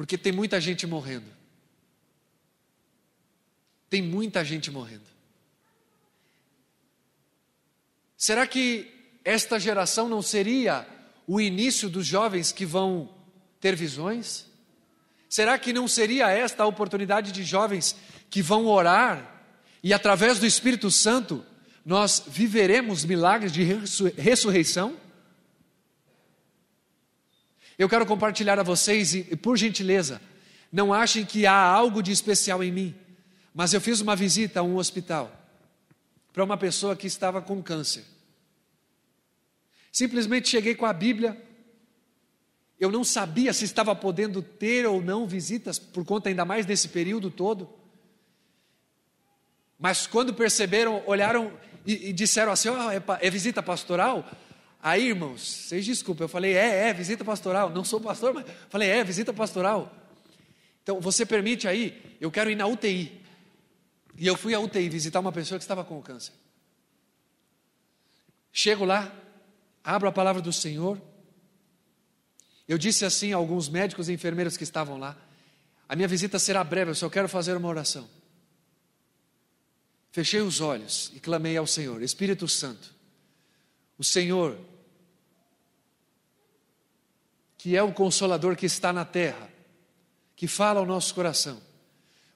Porque 0.01 0.17
tem 0.17 0.33
muita 0.33 0.59
gente 0.59 0.87
morrendo. 0.87 1.27
Tem 3.91 4.01
muita 4.01 4.43
gente 4.43 4.71
morrendo. 4.71 5.05
Será 8.17 8.47
que 8.47 8.91
esta 9.23 9.61
geração 9.61 10.09
não 10.09 10.23
seria 10.23 10.89
o 11.27 11.39
início 11.39 11.91
dos 11.91 12.07
jovens 12.07 12.51
que 12.51 12.65
vão 12.65 13.15
ter 13.61 13.77
visões? 13.77 14.47
Será 15.29 15.59
que 15.59 15.71
não 15.71 15.87
seria 15.87 16.31
esta 16.31 16.63
a 16.63 16.67
oportunidade 16.67 17.31
de 17.31 17.45
jovens 17.45 17.95
que 18.31 18.41
vão 18.41 18.69
orar 18.69 19.45
e, 19.83 19.93
através 19.93 20.39
do 20.39 20.47
Espírito 20.47 20.91
Santo, 20.91 21.45
nós 21.85 22.25
viveremos 22.27 23.05
milagres 23.05 23.53
de 23.53 23.65
ressurreição? 24.17 24.97
Eu 27.79 27.89
quero 27.89 28.07
compartilhar 28.07 28.59
a 28.59 28.63
vocês, 28.63 29.15
e 29.15 29.37
por 29.37 29.57
gentileza, 29.57 30.21
não 30.73 30.93
achem 30.93 31.25
que 31.25 31.47
há 31.47 31.55
algo 31.55 32.03
de 32.03 32.13
especial 32.13 32.63
em 32.63 32.71
mim, 32.71 32.95
mas 33.55 33.73
eu 33.73 33.81
fiz 33.81 34.01
uma 34.01 34.15
visita 34.15 34.61
a 34.61 34.63
um 34.63 34.77
hospital 34.77 35.33
para 36.33 36.45
uma 36.45 36.57
pessoa 36.57 36.95
que 36.95 37.07
estava 37.07 37.43
com 37.43 37.63
câncer. 37.63 38.05
Simplesmente 39.93 40.49
cheguei 40.49 40.75
com 40.75 40.87
a 40.87 40.93
Bíblia. 40.93 41.37
Eu 42.79 42.91
não 42.91 43.05
sabia 43.05 43.53
se 43.53 43.65
estava 43.65 43.95
podendo 43.95 44.41
ter 44.41 44.87
ou 44.87 45.03
não 45.03 45.27
visitas, 45.27 45.79
por 45.79 46.05
conta 46.05 46.29
ainda 46.29 46.45
mais 46.45 46.65
desse 46.65 46.89
período 46.89 47.31
todo. 47.31 47.69
Mas 49.79 50.07
quando 50.07 50.33
perceberam, 50.33 51.03
olharam 51.07 51.53
e, 51.85 52.11
e 52.11 52.13
disseram 52.13 52.53
assim: 52.53 52.69
oh, 52.69 52.91
é, 52.91 53.03
é, 53.21 53.31
visita 53.31 53.63
pastoral? 53.63 54.25
Aí, 54.83 55.09
irmãos, 55.09 55.43
vocês 55.43 55.85
desculpem, 55.85 56.25
eu 56.25 56.29
falei: 56.29 56.55
é, 56.55 56.89
é, 56.89 56.93
visita 56.93 57.25
pastoral. 57.25 57.71
Não 57.71 57.85
sou 57.85 58.01
pastor, 58.01 58.33
mas 58.33 58.47
falei: 58.69 58.89
é, 58.89 59.05
visita 59.05 59.33
pastoral. 59.33 59.95
Então, 60.83 61.01
você 61.01 61.27
permite 61.27 61.69
aí? 61.69 62.17
Eu 62.21 62.31
quero 62.31 62.51
ir 62.51 62.57
na 62.57 62.67
UTI. 62.67 63.21
E 64.17 64.27
eu 64.27 64.37
fui 64.37 64.55
à 64.55 64.61
UTI 64.61 64.89
visitar 64.89 65.21
uma 65.21 65.33
pessoa 65.33 65.59
que 65.59 65.65
estava 65.65 65.85
com 65.85 66.01
câncer. 66.03 66.33
Chego 68.53 68.85
lá, 68.85 69.15
abro 69.85 70.09
a 70.09 70.13
palavra 70.13 70.43
do 70.43 70.53
Senhor. 70.53 71.01
Eu 72.67 72.79
disse 72.79 73.05
assim 73.05 73.33
a 73.33 73.37
alguns 73.37 73.69
médicos 73.69 74.09
e 74.09 74.13
enfermeiros 74.13 74.57
que 74.57 74.65
estavam 74.65 74.99
lá: 74.99 75.17
a 75.89 75.95
minha 75.95 76.09
visita 76.09 76.39
será 76.39 76.65
breve, 76.65 76.91
eu 76.91 76.95
só 76.95 77.11
quero 77.11 77.29
fazer 77.29 77.57
uma 77.57 77.69
oração. 77.69 78.09
Fechei 80.13 80.41
os 80.41 80.61
olhos 80.61 81.13
e 81.15 81.21
clamei 81.21 81.57
ao 81.57 81.67
Senhor: 81.67 82.03
Espírito 82.03 82.49
Santo, 82.49 82.95
o 83.99 84.05
Senhor, 84.05 84.59
que 87.61 87.77
é 87.77 87.83
o 87.83 87.93
consolador 87.93 88.57
que 88.57 88.65
está 88.65 88.91
na 88.91 89.05
terra, 89.05 89.47
que 90.35 90.47
fala 90.47 90.81
ao 90.81 90.87
nosso 90.87 91.15
coração, 91.15 91.61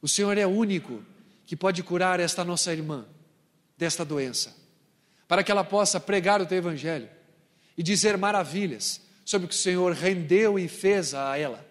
o 0.03 0.07
Senhor 0.07 0.37
é 0.37 0.47
o 0.47 0.51
único 0.51 1.03
que 1.47 1.57
pode 1.57 1.83
curar 1.83 2.21
esta 2.21 2.45
nossa 2.45 2.75
irmã 2.75 3.07
desta 3.75 4.05
doença, 4.05 4.55
para 5.27 5.43
que 5.43 5.51
ela 5.51 5.65
possa 5.65 5.99
pregar 5.99 6.43
o 6.43 6.47
teu 6.47 6.59
evangelho 6.59 7.09
e 7.75 7.83
dizer 7.83 8.19
maravilhas 8.19 9.01
sobre 9.25 9.47
o 9.47 9.49
que 9.49 9.55
o 9.55 9.59
Senhor 9.59 9.95
rendeu 9.95 10.59
e 10.59 10.69
fez 10.69 11.15
a 11.15 11.39
ela. 11.39 11.67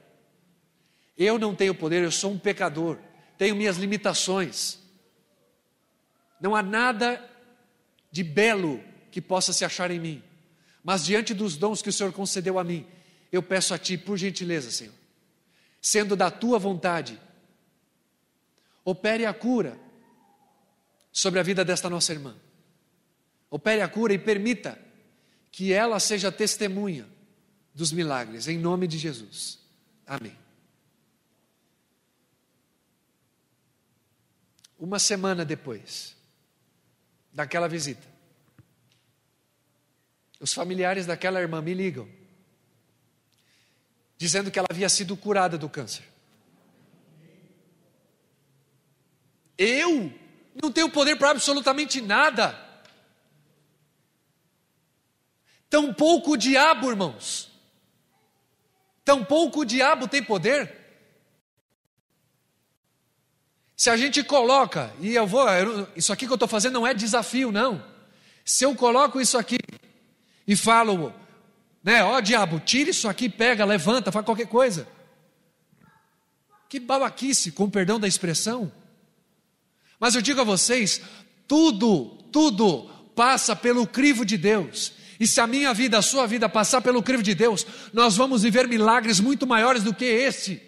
Eu 1.15 1.37
não 1.37 1.53
tenho 1.53 1.75
poder, 1.75 2.03
eu 2.03 2.11
sou 2.11 2.31
um 2.31 2.39
pecador, 2.39 2.97
tenho 3.37 3.55
minhas 3.55 3.77
limitações. 3.77 4.79
Não 6.41 6.55
há 6.55 6.63
nada 6.63 7.23
de 8.11 8.23
belo 8.23 8.83
que 9.11 9.21
possa 9.21 9.53
se 9.53 9.63
achar 9.63 9.91
em 9.91 9.99
mim. 9.99 10.23
Mas 10.83 11.05
diante 11.05 11.35
dos 11.35 11.55
dons 11.55 11.83
que 11.83 11.89
o 11.89 11.93
Senhor 11.93 12.11
concedeu 12.11 12.57
a 12.57 12.63
mim, 12.63 12.87
eu 13.33 13.41
peço 13.41 13.73
a 13.73 13.79
Ti, 13.79 13.97
por 13.97 14.15
gentileza, 14.15 14.69
Senhor, 14.69 14.93
sendo 15.81 16.15
da 16.15 16.29
Tua 16.29 16.59
vontade, 16.59 17.19
opere 18.85 19.25
a 19.25 19.33
cura 19.33 19.75
sobre 21.11 21.39
a 21.39 21.43
vida 21.43 21.65
desta 21.65 21.89
nossa 21.89 22.13
irmã. 22.13 22.35
Opere 23.49 23.81
a 23.81 23.87
cura 23.87 24.13
e 24.13 24.19
permita 24.19 24.79
que 25.51 25.73
ela 25.73 25.99
seja 25.99 26.31
testemunha 26.31 27.09
dos 27.73 27.91
milagres, 27.91 28.47
em 28.47 28.57
nome 28.57 28.87
de 28.87 28.99
Jesus. 28.99 29.59
Amém. 30.05 30.37
Uma 34.77 34.99
semana 34.99 35.43
depois, 35.43 36.15
daquela 37.33 37.67
visita. 37.67 38.07
Os 40.39 40.53
familiares 40.53 41.07
daquela 41.07 41.41
irmã 41.41 41.61
me 41.61 41.73
ligam, 41.73 42.07
dizendo 44.23 44.49
que 44.49 44.57
ela 44.57 44.69
havia 44.71 44.87
sido 44.87 45.17
curada 45.17 45.57
do 45.57 45.67
câncer. 45.67 46.05
Eu 49.57 50.13
não 50.63 50.71
tenho 50.71 50.89
poder 50.89 51.17
para 51.17 51.31
absolutamente 51.31 51.99
nada. 51.99 52.57
Tampouco 55.69 56.31
o 56.31 56.37
diabo, 56.37 56.89
irmãos. 56.89 57.51
Tampouco 59.03 59.59
o 59.59 59.65
diabo 59.65 60.07
tem 60.07 60.23
poder. 60.23 60.73
Se 63.75 63.89
a 63.89 63.97
gente 63.97 64.23
coloca, 64.23 64.93
e 65.01 65.15
eu 65.15 65.27
vou, 65.27 65.45
isso 65.97 66.13
aqui 66.13 66.25
que 66.25 66.31
eu 66.31 66.35
estou 66.35 66.47
fazendo 66.47 66.75
não 66.75 66.87
é 66.87 66.93
desafio, 66.93 67.51
não. 67.51 67.85
Se 68.45 68.63
eu 68.63 68.73
coloco 68.73 69.19
isso 69.19 69.37
aqui 69.37 69.57
e 70.47 70.55
falo, 70.55 71.13
né, 71.83 72.03
ó 72.03 72.21
diabo, 72.21 72.59
tira 72.59 72.89
isso 72.89 73.09
aqui, 73.09 73.27
pega, 73.27 73.65
levanta, 73.65 74.11
faz 74.11 74.25
qualquer 74.25 74.47
coisa. 74.47 74.87
Que 76.69 76.79
babaquice, 76.79 77.51
com 77.51 77.69
perdão 77.69 77.99
da 77.99 78.07
expressão. 78.07 78.71
Mas 79.99 80.15
eu 80.15 80.21
digo 80.21 80.41
a 80.41 80.45
vocês, 80.45 81.01
tudo, 81.47 82.05
tudo 82.31 82.89
passa 83.15 83.55
pelo 83.55 83.85
crivo 83.85 84.25
de 84.25 84.37
Deus. 84.37 84.93
E 85.19 85.27
se 85.27 85.39
a 85.39 85.47
minha 85.47 85.73
vida, 85.73 85.97
a 85.97 86.01
sua 86.01 86.25
vida 86.25 86.49
passar 86.49 86.81
pelo 86.81 87.03
crivo 87.03 87.21
de 87.21 87.35
Deus, 87.35 87.65
nós 87.93 88.17
vamos 88.17 88.43
viver 88.43 88.67
milagres 88.67 89.19
muito 89.19 89.45
maiores 89.45 89.83
do 89.83 89.93
que 89.93 90.05
esse. 90.05 90.61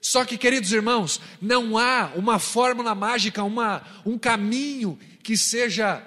Só 0.00 0.24
que, 0.24 0.38
queridos 0.38 0.72
irmãos, 0.72 1.20
não 1.40 1.76
há 1.76 2.12
uma 2.16 2.38
fórmula 2.38 2.94
mágica, 2.94 3.44
uma, 3.44 3.82
um 4.04 4.18
caminho 4.18 4.98
que 5.22 5.36
seja 5.36 6.02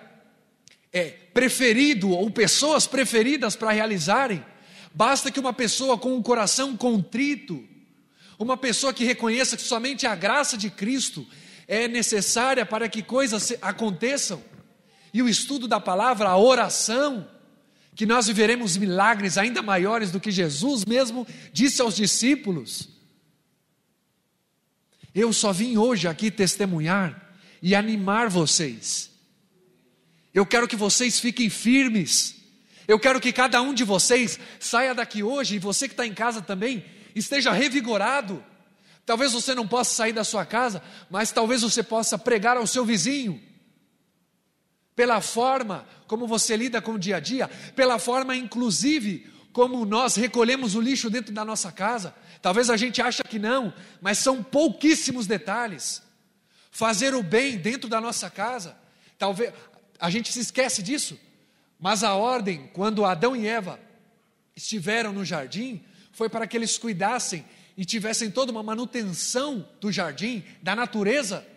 é, 0.91 1.17
preferido 1.33 2.11
ou 2.11 2.29
pessoas 2.29 2.85
preferidas 2.85 3.55
para 3.55 3.71
realizarem. 3.71 4.43
Basta 4.93 5.31
que 5.31 5.39
uma 5.39 5.53
pessoa 5.53 5.97
com 5.97 6.13
um 6.13 6.21
coração 6.21 6.77
contrito, 6.77 7.67
uma 8.37 8.55
pessoa 8.55 8.93
que 8.93 9.03
reconheça 9.03 9.57
que 9.57 9.63
somente 9.63 10.05
a 10.05 10.15
graça 10.15 10.57
de 10.57 10.69
Cristo 10.69 11.25
é 11.67 11.87
necessária 11.87 12.65
para 12.65 12.87
que 12.87 13.01
coisas 13.01 13.53
aconteçam. 13.61 14.43
E 15.13 15.21
o 15.21 15.29
estudo 15.29 15.67
da 15.67 15.79
palavra, 15.79 16.29
a 16.29 16.37
oração, 16.37 17.27
que 17.95 18.05
nós 18.05 18.27
viveremos 18.27 18.77
milagres 18.77 19.37
ainda 19.37 19.61
maiores 19.61 20.11
do 20.11 20.19
que 20.19 20.31
Jesus 20.31 20.85
mesmo 20.85 21.27
disse 21.51 21.81
aos 21.81 21.95
discípulos. 21.95 22.89
Eu 25.13 25.31
só 25.31 25.53
vim 25.53 25.77
hoje 25.77 26.07
aqui 26.07 26.31
testemunhar 26.31 27.35
e 27.61 27.75
animar 27.75 28.29
vocês. 28.29 29.12
Eu 30.33 30.45
quero 30.45 30.67
que 30.67 30.75
vocês 30.75 31.19
fiquem 31.19 31.49
firmes. 31.49 32.35
Eu 32.87 32.99
quero 32.99 33.21
que 33.21 33.31
cada 33.31 33.61
um 33.61 33.73
de 33.73 33.83
vocês 33.83 34.39
saia 34.59 34.93
daqui 34.95 35.23
hoje, 35.23 35.55
e 35.55 35.59
você 35.59 35.87
que 35.87 35.93
está 35.93 36.05
em 36.05 36.13
casa 36.13 36.41
também, 36.41 36.83
esteja 37.15 37.51
revigorado. 37.51 38.43
Talvez 39.05 39.31
você 39.31 39.53
não 39.53 39.67
possa 39.67 39.93
sair 39.93 40.13
da 40.13 40.23
sua 40.23 40.45
casa, 40.45 40.81
mas 41.09 41.31
talvez 41.31 41.61
você 41.61 41.83
possa 41.83 42.17
pregar 42.17 42.57
ao 42.57 42.65
seu 42.65 42.83
vizinho. 42.83 43.41
Pela 44.95 45.21
forma 45.21 45.87
como 46.07 46.27
você 46.27 46.55
lida 46.55 46.81
com 46.81 46.93
o 46.93 46.99
dia 46.99 47.17
a 47.17 47.19
dia, 47.19 47.47
pela 47.75 47.99
forma, 47.99 48.35
inclusive, 48.35 49.27
como 49.51 49.85
nós 49.85 50.15
recolhemos 50.15 50.75
o 50.75 50.81
lixo 50.81 51.09
dentro 51.09 51.33
da 51.33 51.45
nossa 51.45 51.71
casa. 51.71 52.13
Talvez 52.41 52.69
a 52.69 52.77
gente 52.77 53.01
ache 53.01 53.23
que 53.23 53.39
não, 53.39 53.73
mas 54.01 54.17
são 54.17 54.43
pouquíssimos 54.43 55.27
detalhes. 55.27 56.01
Fazer 56.71 57.13
o 57.13 57.21
bem 57.21 57.57
dentro 57.57 57.87
da 57.87 58.01
nossa 58.01 58.29
casa, 58.29 58.75
talvez 59.17 59.53
a 60.03 60.09
gente 60.09 60.33
se 60.33 60.41
esquece 60.41 60.83
disso. 60.83 61.17
Mas 61.79 62.03
a 62.03 62.13
ordem, 62.13 62.69
quando 62.73 63.05
Adão 63.05 63.33
e 63.33 63.47
Eva 63.47 63.79
estiveram 64.53 65.13
no 65.13 65.23
jardim, 65.23 65.81
foi 66.11 66.27
para 66.27 66.45
que 66.45 66.57
eles 66.57 66.77
cuidassem 66.77 67.45
e 67.77 67.85
tivessem 67.85 68.29
toda 68.29 68.51
uma 68.51 68.61
manutenção 68.61 69.65
do 69.79 69.89
jardim, 69.93 70.43
da 70.61 70.75
natureza. 70.75 71.47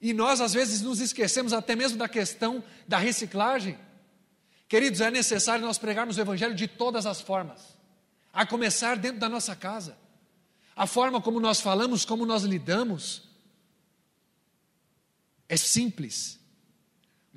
E 0.00 0.12
nós 0.12 0.40
às 0.40 0.52
vezes 0.54 0.80
nos 0.80 1.00
esquecemos 1.00 1.52
até 1.52 1.74
mesmo 1.74 1.98
da 1.98 2.08
questão 2.08 2.62
da 2.86 2.96
reciclagem. 2.96 3.76
Queridos, 4.68 5.00
é 5.00 5.10
necessário 5.10 5.66
nós 5.66 5.78
pregarmos 5.78 6.16
o 6.16 6.20
Evangelho 6.20 6.54
de 6.54 6.68
todas 6.68 7.06
as 7.06 7.20
formas, 7.20 7.76
a 8.32 8.46
começar 8.46 8.96
dentro 8.96 9.18
da 9.18 9.28
nossa 9.28 9.56
casa, 9.56 9.98
a 10.76 10.86
forma 10.86 11.20
como 11.20 11.40
nós 11.40 11.60
falamos, 11.60 12.04
como 12.04 12.24
nós 12.24 12.44
lidamos, 12.44 13.24
é 15.48 15.56
simples, 15.56 16.37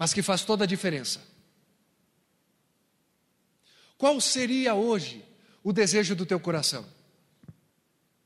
mas 0.01 0.15
que 0.15 0.23
faz 0.23 0.43
toda 0.43 0.63
a 0.63 0.67
diferença. 0.67 1.21
Qual 3.99 4.19
seria 4.19 4.73
hoje 4.73 5.23
o 5.63 5.71
desejo 5.71 6.15
do 6.15 6.25
teu 6.25 6.39
coração? 6.39 6.83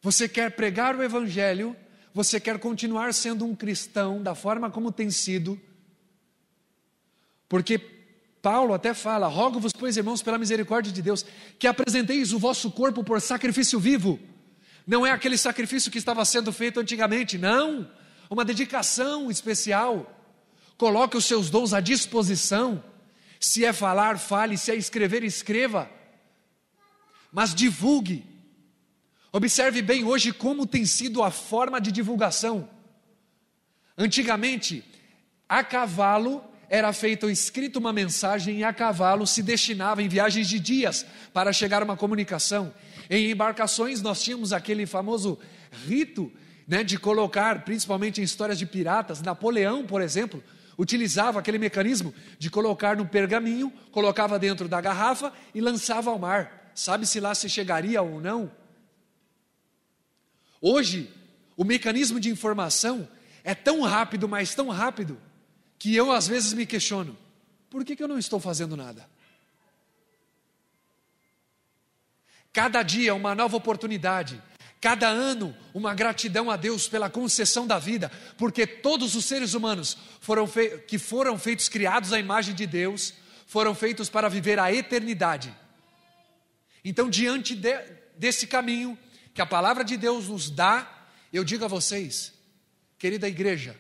Você 0.02 0.30
quer 0.30 0.52
pregar 0.52 0.96
o 0.96 1.04
Evangelho, 1.04 1.76
você 2.14 2.40
quer 2.40 2.60
continuar 2.60 3.14
sendo 3.14 3.44
um 3.44 3.54
cristão 3.54 4.24
da 4.24 4.34
forma 4.34 4.72
como 4.72 4.90
tem 4.90 5.12
sido, 5.12 5.60
porque 7.50 7.78
Paulo 8.42 8.74
até 8.74 8.94
fala: 8.94 9.28
rogo-vos, 9.28 9.74
pois, 9.78 9.98
irmãos, 9.98 10.24
pela 10.24 10.38
misericórdia 10.38 10.94
de 10.94 11.02
Deus, 11.02 11.26
que 11.60 11.68
apresenteis 11.68 12.32
o 12.32 12.40
vosso 12.40 12.72
corpo 12.72 13.04
por 13.04 13.20
sacrifício 13.20 13.82
vivo. 13.82 14.18
Não 14.88 15.06
é 15.06 15.12
aquele 15.12 15.38
sacrifício 15.38 15.92
que 15.92 15.98
estava 15.98 16.24
sendo 16.24 16.54
feito 16.54 16.80
antigamente, 16.80 17.38
não. 17.38 17.92
Uma 18.30 18.46
dedicação 18.46 19.30
especial, 19.30 20.15
Coloque 20.78 21.16
os 21.18 21.26
seus 21.26 21.50
dons 21.50 21.74
à 21.74 21.80
disposição. 21.80 22.84
Se 23.40 23.64
é 23.64 23.72
falar, 23.72 24.18
fale, 24.18 24.58
se 24.58 24.72
é 24.72 24.76
escrever, 24.76 25.24
escreva. 25.24 25.90
Mas 27.32 27.54
divulgue. 27.54 28.26
Observe 29.32 29.82
bem 29.82 30.04
hoje 30.04 30.32
como 30.32 30.66
tem 30.66 30.86
sido 30.86 31.22
a 31.22 31.32
forma 31.32 31.80
de 31.80 31.92
divulgação. 31.92 32.70
Antigamente, 33.98 34.84
a 35.48 35.64
cavalo 35.64 36.44
era 36.70 36.92
feito 36.92 37.30
escrito 37.30 37.78
uma 37.78 37.94
mensagem 37.94 38.60
e 38.60 38.64
a 38.64 38.74
cavalo 38.74 39.28
se 39.28 39.44
destinava 39.44 40.02
em 40.02 40.08
viagens 40.08 40.48
de 40.48 40.60
dias 40.60 41.06
para 41.34 41.54
chegar 41.54 41.84
uma 41.84 41.96
comunicação. 41.96 42.74
Em 43.10 43.30
embarcações 43.32 44.02
nós 44.02 44.22
tínhamos 44.22 44.52
aquele 44.52 44.86
famoso 44.86 45.38
rito 45.86 46.32
né, 46.68 46.84
de 46.84 46.98
colocar, 46.98 47.64
principalmente 47.64 48.20
em 48.20 48.24
histórias 48.24 48.58
de 48.58 48.66
piratas, 48.66 49.22
Napoleão, 49.22 49.86
por 49.86 50.02
exemplo, 50.02 50.44
utilizava 50.78 51.40
aquele 51.40 51.58
mecanismo 51.58 52.14
de 52.38 52.50
colocar 52.50 52.96
no 52.96 53.08
pergaminho, 53.08 53.72
colocava 53.92 54.38
dentro 54.38 54.68
da 54.68 54.82
garrafa 54.82 55.34
e 55.54 55.62
lançava 55.62 56.10
ao 56.10 56.20
mar. 56.20 56.72
Sabe-se 56.76 57.20
lá 57.20 57.34
se 57.34 57.50
chegaria 57.50 58.02
ou 58.02 58.20
não? 58.20 58.52
Hoje, 60.62 61.12
o 61.56 61.64
mecanismo 61.64 62.20
de 62.20 62.30
informação 62.30 63.08
é 63.44 63.54
tão 63.54 63.82
rápido, 63.82 64.28
mas 64.28 64.56
tão 64.56 64.70
rápido, 64.70 65.22
que 65.78 65.96
eu 65.96 66.12
às 66.12 66.28
vezes 66.28 66.54
me 66.54 66.66
questiono: 66.66 67.18
por 67.70 67.86
que, 67.86 67.96
que 67.96 68.04
eu 68.04 68.08
não 68.08 68.18
estou 68.18 68.40
fazendo 68.40 68.76
nada? 68.76 69.08
Cada 72.52 72.82
dia 72.84 73.14
uma 73.14 73.36
nova 73.36 73.58
oportunidade, 73.58 74.42
cada 74.86 75.08
ano 75.08 75.58
uma 75.74 75.96
gratidão 75.96 76.52
a 76.52 76.56
Deus 76.56 76.88
pela 76.88 77.10
concessão 77.10 77.66
da 77.66 77.80
vida, 77.80 78.12
porque 78.38 78.68
todos 78.68 79.16
os 79.16 79.26
seres 79.26 79.56
humanos 79.56 79.98
foram 80.22 80.48
que 80.88 81.00
foram 81.00 81.40
feitos 81.40 81.68
criados 81.68 82.14
à 82.14 82.20
imagem 82.20 82.54
de 82.54 82.68
Deus, 82.68 83.12
foram 83.48 83.74
feitos 83.74 84.10
para 84.10 84.30
viver 84.30 84.60
a 84.60 84.72
eternidade. 84.72 85.52
Então, 86.84 87.10
diante 87.10 87.56
de, 87.56 87.76
desse 88.16 88.46
caminho 88.46 88.96
que 89.34 89.42
a 89.42 89.46
palavra 89.48 89.84
de 89.84 89.98
Deus 89.98 90.28
nos 90.28 90.52
dá, 90.52 90.88
eu 91.34 91.44
digo 91.44 91.66
a 91.66 91.68
vocês, 91.68 92.32
querida 93.00 93.28
igreja, 93.28 93.76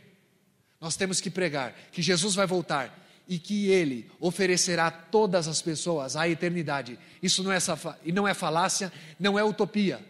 nós 0.82 0.96
temos 0.98 1.22
que 1.22 1.30
pregar 1.30 1.76
que 1.91 2.02
Jesus 2.02 2.34
vai 2.34 2.48
voltar 2.48 3.08
e 3.28 3.38
que 3.38 3.68
ele 3.68 4.10
oferecerá 4.20 4.88
a 4.88 4.91
todas 4.91 5.48
as 5.48 5.62
pessoas 5.62 6.15
a 6.15 6.28
eternidade. 6.28 6.98
Isso 7.22 7.44
não 7.44 7.52
é, 7.52 7.60
e 8.04 8.12
não 8.12 8.28
é 8.28 8.34
falácia, 8.34 8.91
não 9.20 9.38
é 9.38 9.44
utopia, 9.44 10.04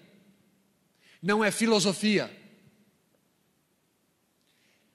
não 1.25 1.43
é 1.43 1.49
filosofia. 1.49 2.31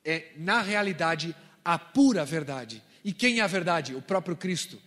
É, 0.05 0.29
na 0.37 0.63
realidade, 0.63 1.35
a 1.65 1.77
pura 1.77 2.25
verdade. 2.25 2.81
E 3.05 3.13
quem 3.13 3.41
é 3.41 3.43
a 3.43 3.49
verdade? 3.49 3.97
O 3.97 4.01
próprio 4.01 4.37
Cristo, 4.37 4.79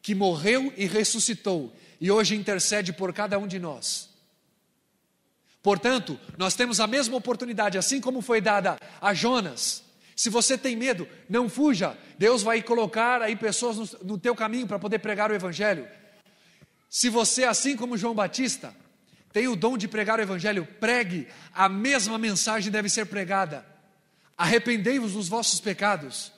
que 0.00 0.14
morreu 0.14 0.72
e 0.76 0.86
ressuscitou 0.86 1.74
e 2.00 2.12
hoje 2.12 2.36
intercede 2.36 2.92
por 2.92 3.12
cada 3.12 3.36
um 3.40 3.46
de 3.48 3.58
nós. 3.58 4.08
Portanto, 5.60 6.18
nós 6.38 6.54
temos 6.54 6.78
a 6.78 6.86
mesma 6.86 7.16
oportunidade, 7.16 7.76
assim 7.76 8.00
como 8.00 8.22
foi 8.22 8.40
dada 8.40 8.78
a 9.00 9.12
Jonas, 9.12 9.82
se 10.14 10.30
você 10.30 10.56
tem 10.56 10.76
medo, 10.76 11.08
não 11.28 11.48
fuja. 11.48 11.98
Deus 12.16 12.40
vai 12.40 12.62
colocar 12.62 13.20
aí 13.20 13.34
pessoas 13.34 13.76
no, 13.76 13.98
no 14.04 14.18
teu 14.18 14.32
caminho 14.32 14.68
para 14.68 14.78
poder 14.78 15.00
pregar 15.00 15.28
o 15.28 15.34
Evangelho. 15.34 15.88
Se 16.88 17.08
você, 17.08 17.42
assim 17.42 17.76
como 17.76 17.96
João 17.98 18.14
Batista, 18.14 18.72
tem 19.34 19.48
o 19.48 19.56
dom 19.56 19.76
de 19.76 19.88
pregar 19.88 20.20
o 20.20 20.22
Evangelho, 20.22 20.64
pregue, 20.78 21.26
a 21.52 21.68
mesma 21.68 22.16
mensagem 22.16 22.70
deve 22.70 22.88
ser 22.88 23.06
pregada. 23.06 23.66
Arrependei-vos 24.38 25.14
dos 25.14 25.26
vossos 25.28 25.58
pecados. 25.58 26.32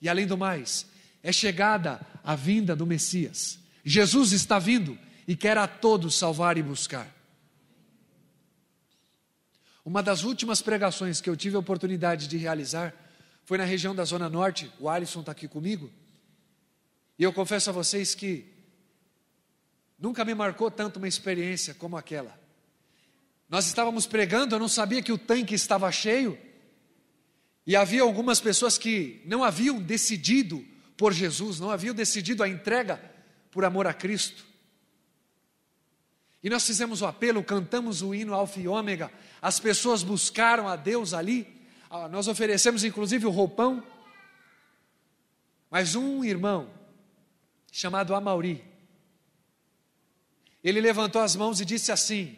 E 0.00 0.08
além 0.08 0.26
do 0.26 0.38
mais, 0.38 0.86
é 1.22 1.32
chegada 1.32 2.00
a 2.24 2.34
vinda 2.34 2.74
do 2.74 2.86
Messias. 2.86 3.58
Jesus 3.84 4.32
está 4.32 4.58
vindo 4.58 4.98
e 5.28 5.36
quer 5.36 5.58
a 5.58 5.66
todos 5.68 6.14
salvar 6.14 6.56
e 6.56 6.62
buscar. 6.62 7.14
Uma 9.84 10.02
das 10.02 10.24
últimas 10.24 10.62
pregações 10.62 11.20
que 11.20 11.28
eu 11.28 11.36
tive 11.36 11.56
a 11.56 11.60
oportunidade 11.60 12.26
de 12.26 12.38
realizar 12.38 12.94
foi 13.44 13.58
na 13.58 13.64
região 13.64 13.94
da 13.94 14.04
Zona 14.04 14.30
Norte, 14.30 14.72
o 14.80 14.88
Alisson 14.88 15.20
está 15.20 15.32
aqui 15.32 15.46
comigo, 15.46 15.90
e 17.18 17.22
eu 17.22 17.34
confesso 17.34 17.68
a 17.68 17.72
vocês 17.74 18.14
que 18.14 18.50
nunca 20.00 20.24
me 20.24 20.34
marcou 20.34 20.70
tanto 20.70 20.96
uma 20.96 21.06
experiência 21.06 21.74
como 21.74 21.96
aquela. 21.96 22.40
Nós 23.48 23.66
estávamos 23.66 24.06
pregando, 24.06 24.54
eu 24.54 24.58
não 24.58 24.68
sabia 24.68 25.02
que 25.02 25.12
o 25.12 25.18
tanque 25.18 25.54
estava 25.54 25.90
cheio, 25.92 26.38
e 27.66 27.76
havia 27.76 28.02
algumas 28.02 28.40
pessoas 28.40 28.78
que 28.78 29.22
não 29.26 29.44
haviam 29.44 29.80
decidido 29.80 30.64
por 30.96 31.12
Jesus, 31.12 31.60
não 31.60 31.70
haviam 31.70 31.94
decidido 31.94 32.42
a 32.42 32.48
entrega 32.48 33.00
por 33.50 33.64
amor 33.64 33.86
a 33.86 33.92
Cristo. 33.92 34.44
E 36.42 36.48
nós 36.48 36.66
fizemos 36.66 37.02
o 37.02 37.06
apelo, 37.06 37.44
cantamos 37.44 38.00
o 38.00 38.14
hino 38.14 38.32
Alfa 38.32 38.58
e 38.58 38.66
Ômega, 38.66 39.12
as 39.42 39.60
pessoas 39.60 40.02
buscaram 40.02 40.66
a 40.66 40.74
Deus 40.74 41.12
ali, 41.12 41.60
ah, 41.90 42.08
nós 42.08 42.28
oferecemos 42.28 42.82
inclusive 42.84 43.26
o 43.26 43.30
roupão. 43.30 43.84
Mas 45.70 45.94
um 45.94 46.24
irmão, 46.24 46.70
chamado 47.70 48.14
Amauri, 48.14 48.64
ele 50.62 50.80
levantou 50.80 51.22
as 51.22 51.34
mãos 51.34 51.60
e 51.60 51.64
disse 51.64 51.90
assim, 51.90 52.36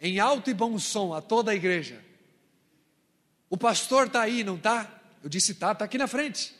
em 0.00 0.20
alto 0.20 0.48
e 0.50 0.54
bom 0.54 0.78
som 0.78 1.12
a 1.12 1.20
toda 1.20 1.50
a 1.50 1.54
igreja: 1.54 2.02
O 3.50 3.56
pastor 3.56 4.06
está 4.06 4.22
aí, 4.22 4.44
não 4.44 4.56
está? 4.56 5.00
Eu 5.22 5.28
disse: 5.28 5.52
Está, 5.52 5.72
está 5.72 5.84
aqui 5.84 5.98
na 5.98 6.06
frente. 6.06 6.54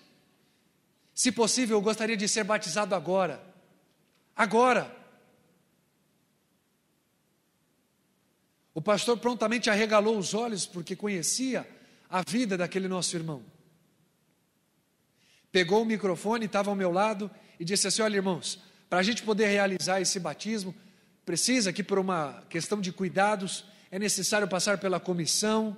Se 1.14 1.30
possível, 1.32 1.76
eu 1.76 1.82
gostaria 1.82 2.16
de 2.16 2.28
ser 2.28 2.44
batizado 2.44 2.94
agora. 2.94 3.42
Agora. 4.34 4.96
O 8.74 8.82
pastor 8.82 9.18
prontamente 9.18 9.68
arregalou 9.68 10.16
os 10.16 10.34
olhos 10.34 10.64
porque 10.64 10.94
conhecia 10.94 11.68
a 12.08 12.22
vida 12.22 12.56
daquele 12.56 12.86
nosso 12.86 13.16
irmão. 13.16 13.42
Pegou 15.50 15.82
o 15.82 15.86
microfone, 15.86 16.46
estava 16.46 16.70
ao 16.70 16.76
meu 16.76 16.90
lado 16.90 17.30
e 17.58 17.64
disse 17.64 17.86
assim: 17.86 18.02
Olha, 18.02 18.16
irmãos, 18.16 18.60
para 18.90 18.98
a 18.98 19.02
gente 19.02 19.22
poder 19.22 19.46
realizar 19.46 20.00
esse 20.00 20.18
batismo, 20.18 20.74
precisa 21.28 21.74
que, 21.74 21.84
por 21.84 21.98
uma 21.98 22.42
questão 22.48 22.80
de 22.80 22.90
cuidados, 22.90 23.62
é 23.90 23.98
necessário 23.98 24.48
passar 24.48 24.78
pela 24.78 24.98
comissão. 24.98 25.76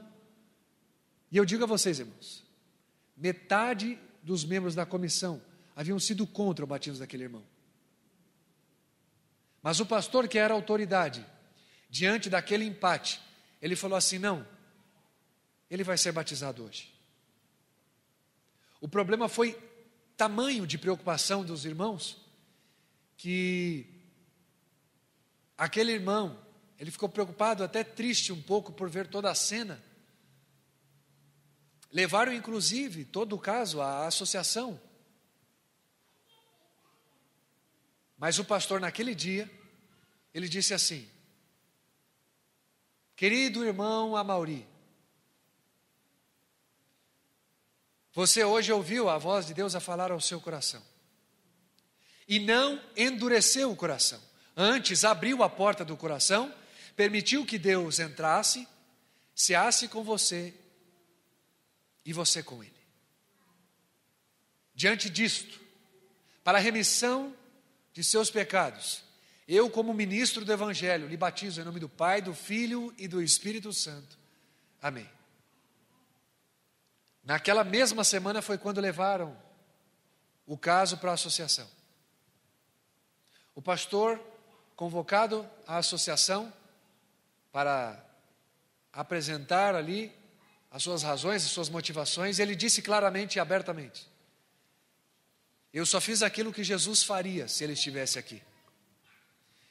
E 1.28 1.36
eu 1.36 1.44
digo 1.44 1.64
a 1.64 1.66
vocês, 1.66 1.98
irmãos, 1.98 2.46
metade 3.16 3.98
dos 4.22 4.44
membros 4.44 4.76
da 4.76 4.86
comissão 4.86 5.42
haviam 5.74 5.98
sido 5.98 6.24
contra 6.24 6.64
o 6.64 6.68
batismo 6.68 7.00
daquele 7.00 7.24
irmão. 7.24 7.42
Mas 9.60 9.80
o 9.80 9.86
pastor, 9.86 10.28
que 10.28 10.38
era 10.38 10.54
autoridade, 10.54 11.26
diante 11.88 12.30
daquele 12.30 12.64
empate, 12.64 13.20
ele 13.60 13.74
falou 13.74 13.98
assim: 13.98 14.20
não, 14.20 14.46
ele 15.68 15.82
vai 15.82 15.98
ser 15.98 16.12
batizado 16.12 16.62
hoje. 16.62 16.94
O 18.80 18.86
problema 18.86 19.28
foi 19.28 19.58
tamanho 20.16 20.64
de 20.64 20.78
preocupação 20.78 21.44
dos 21.44 21.64
irmãos 21.64 22.24
que 23.16 23.99
aquele 25.61 25.92
irmão, 25.92 26.40
ele 26.79 26.90
ficou 26.90 27.09
preocupado, 27.09 27.62
até 27.62 27.85
triste 27.85 28.33
um 28.33 28.40
pouco 28.40 28.73
por 28.73 28.88
ver 28.88 29.07
toda 29.07 29.31
a 29.31 29.35
cena. 29.35 29.83
Levaram 31.92 32.33
inclusive 32.33 33.05
todo 33.05 33.35
o 33.35 33.38
caso 33.38 33.81
à 33.81 34.07
associação. 34.07 34.81
Mas 38.16 38.38
o 38.38 38.44
pastor 38.44 38.81
naquele 38.81 39.14
dia, 39.14 39.51
ele 40.33 40.49
disse 40.49 40.73
assim: 40.73 41.09
Querido 43.14 43.64
irmão 43.64 44.16
Amauri, 44.16 44.66
Você 48.12 48.42
hoje 48.44 48.73
ouviu 48.73 49.09
a 49.09 49.18
voz 49.18 49.46
de 49.46 49.55
Deus 49.55 49.75
a 49.75 49.81
falar 49.81 50.11
ao 50.11 50.20
seu 50.20 50.41
coração. 50.41 50.82
E 52.26 52.39
não 52.39 52.82
endureceu 52.97 53.70
o 53.70 53.76
coração. 53.76 54.20
Antes 54.57 55.05
abriu 55.05 55.42
a 55.42 55.48
porta 55.48 55.84
do 55.84 55.96
coração, 55.96 56.55
permitiu 56.96 57.46
que 57.46 57.59
Deus 57.59 57.98
entrasse, 57.98 58.66
se 59.34 59.55
com 59.88 60.03
você 60.03 60.55
e 62.05 62.12
você 62.12 62.42
com 62.42 62.62
ele. 62.62 62.80
Diante 64.74 65.09
disto, 65.09 65.61
para 66.42 66.59
a 66.59 66.61
remissão 66.61 67.34
de 67.92 68.03
seus 68.03 68.30
pecados, 68.30 69.03
eu, 69.46 69.68
como 69.68 69.92
ministro 69.92 70.44
do 70.44 70.53
Evangelho, 70.53 71.09
lhe 71.09 71.16
batizo 71.16 71.61
em 71.61 71.64
nome 71.64 71.80
do 71.80 71.88
Pai, 71.88 72.22
do 72.22 72.32
Filho 72.32 72.94
e 72.96 73.09
do 73.09 73.20
Espírito 73.20 73.72
Santo. 73.72 74.16
Amém. 74.80 75.09
Naquela 77.24 77.64
mesma 77.64 78.05
semana 78.05 78.40
foi 78.40 78.57
quando 78.57 78.80
levaram 78.80 79.36
o 80.46 80.57
caso 80.57 80.98
para 80.98 81.11
a 81.11 81.14
associação. 81.14 81.68
O 83.55 83.61
pastor, 83.61 84.20
convocado 84.81 85.47
à 85.66 85.76
associação 85.76 86.51
para 87.53 88.03
apresentar 88.91 89.74
ali 89.74 90.11
as 90.70 90.83
suas 90.83 91.03
razões, 91.03 91.45
as 91.45 91.51
suas 91.51 91.68
motivações, 91.68 92.39
ele 92.39 92.57
disse 92.57 92.81
claramente 92.81 93.37
e 93.37 93.41
abertamente: 93.41 94.09
Eu 95.70 95.85
só 95.85 96.01
fiz 96.01 96.22
aquilo 96.22 96.51
que 96.51 96.64
Jesus 96.64 97.03
faria 97.03 97.47
se 97.47 97.62
ele 97.62 97.74
estivesse 97.74 98.18
aqui. 98.18 98.43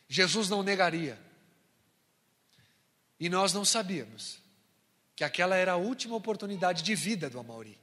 Jesus 0.07 0.47
não 0.47 0.61
negaria. 0.61 1.19
E 3.19 3.29
nós 3.29 3.51
não 3.51 3.65
sabíamos 3.65 4.37
que 5.15 5.23
aquela 5.23 5.55
era 5.55 5.71
a 5.71 5.77
última 5.77 6.15
oportunidade 6.15 6.83
de 6.83 6.93
vida 6.93 7.31
do 7.31 7.39
Amauri. 7.39 7.79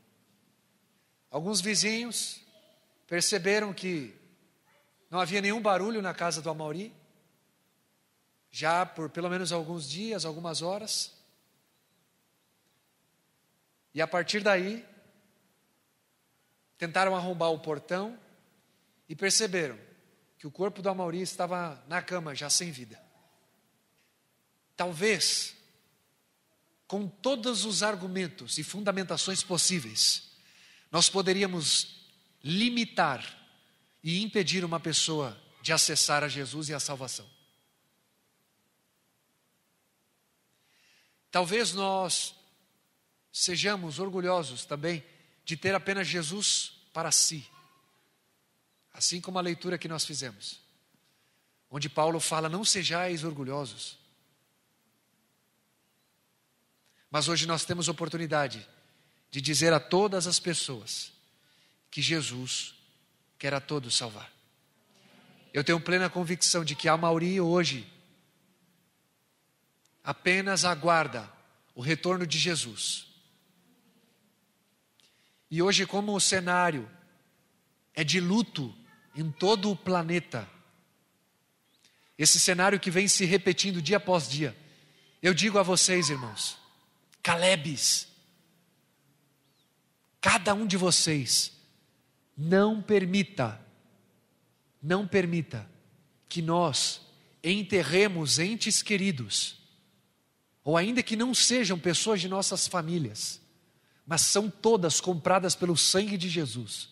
Alguns 1.28 1.60
vizinhos 1.60 2.40
perceberam 3.08 3.74
que 3.74 4.14
não 5.10 5.18
havia 5.18 5.40
nenhum 5.40 5.60
barulho 5.60 6.00
na 6.00 6.14
casa 6.14 6.40
do 6.40 6.48
Amauri, 6.48 6.94
já 8.50 8.86
por 8.86 9.10
pelo 9.10 9.28
menos 9.28 9.52
alguns 9.52 9.88
dias, 9.88 10.24
algumas 10.24 10.62
horas. 10.62 11.12
E 13.92 14.00
a 14.00 14.06
partir 14.06 14.42
daí, 14.42 14.84
tentaram 16.78 17.16
arrombar 17.16 17.50
o 17.50 17.58
portão 17.58 18.18
e 19.08 19.16
perceberam 19.16 19.78
que 20.38 20.46
o 20.46 20.50
corpo 20.50 20.82
do 20.82 20.88
Amauri 20.88 21.22
estava 21.22 21.82
na 21.88 22.02
cama, 22.02 22.34
já 22.34 22.50
sem 22.50 22.70
vida. 22.70 23.00
Talvez, 24.76 25.54
com 26.86 27.08
todos 27.08 27.64
os 27.64 27.82
argumentos 27.82 28.58
e 28.58 28.62
fundamentações 28.62 29.42
possíveis, 29.42 30.30
nós 30.90 31.08
poderíamos 31.08 32.06
limitar 32.44 33.24
e 34.02 34.22
impedir 34.22 34.64
uma 34.64 34.78
pessoa 34.78 35.36
de 35.62 35.72
acessar 35.72 36.22
a 36.22 36.28
Jesus 36.28 36.68
e 36.68 36.74
a 36.74 36.80
salvação. 36.80 37.35
Talvez 41.30 41.72
nós 41.72 42.34
sejamos 43.32 43.98
orgulhosos 43.98 44.64
também 44.64 45.04
de 45.44 45.56
ter 45.56 45.74
apenas 45.74 46.08
Jesus 46.08 46.72
para 46.92 47.12
si. 47.12 47.46
Assim 48.92 49.20
como 49.20 49.38
a 49.38 49.42
leitura 49.42 49.76
que 49.76 49.88
nós 49.88 50.04
fizemos, 50.04 50.60
onde 51.70 51.88
Paulo 51.88 52.18
fala: 52.18 52.48
Não 52.48 52.64
sejais 52.64 53.24
orgulhosos. 53.24 53.98
Mas 57.10 57.28
hoje 57.28 57.46
nós 57.46 57.64
temos 57.64 57.88
oportunidade 57.88 58.66
de 59.30 59.40
dizer 59.40 59.72
a 59.72 59.80
todas 59.80 60.26
as 60.26 60.40
pessoas 60.40 61.12
que 61.90 62.00
Jesus 62.02 62.74
quer 63.38 63.54
a 63.54 63.60
todos 63.60 63.94
salvar. 63.94 64.32
Eu 65.52 65.64
tenho 65.64 65.80
plena 65.80 66.10
convicção 66.10 66.64
de 66.64 66.74
que 66.74 66.88
a 66.88 66.96
maioria 66.96 67.42
hoje 67.42 67.90
apenas 70.06 70.64
aguarda 70.64 71.28
o 71.74 71.80
retorno 71.80 72.24
de 72.24 72.38
Jesus. 72.38 73.08
E 75.50 75.60
hoje, 75.60 75.84
como 75.84 76.14
o 76.14 76.20
cenário 76.20 76.88
é 77.92 78.04
de 78.04 78.20
luto 78.20 78.72
em 79.16 79.32
todo 79.32 79.68
o 79.68 79.74
planeta, 79.74 80.48
esse 82.16 82.38
cenário 82.38 82.78
que 82.78 82.88
vem 82.88 83.08
se 83.08 83.24
repetindo 83.24 83.82
dia 83.82 83.96
após 83.96 84.28
dia, 84.28 84.56
eu 85.20 85.34
digo 85.34 85.58
a 85.58 85.62
vocês, 85.64 86.08
irmãos, 86.08 86.56
Calebes, 87.20 88.06
cada 90.20 90.54
um 90.54 90.64
de 90.68 90.76
vocês, 90.76 91.52
não 92.36 92.80
permita, 92.80 93.60
não 94.80 95.04
permita 95.04 95.68
que 96.28 96.40
nós 96.40 97.00
enterremos 97.42 98.38
entes 98.38 98.82
queridos, 98.82 99.65
ou 100.66 100.76
ainda 100.76 101.00
que 101.00 101.14
não 101.14 101.32
sejam 101.32 101.78
pessoas 101.78 102.20
de 102.20 102.28
nossas 102.28 102.66
famílias, 102.66 103.40
mas 104.04 104.22
são 104.22 104.50
todas 104.50 105.00
compradas 105.00 105.54
pelo 105.54 105.76
sangue 105.76 106.18
de 106.18 106.28
Jesus, 106.28 106.88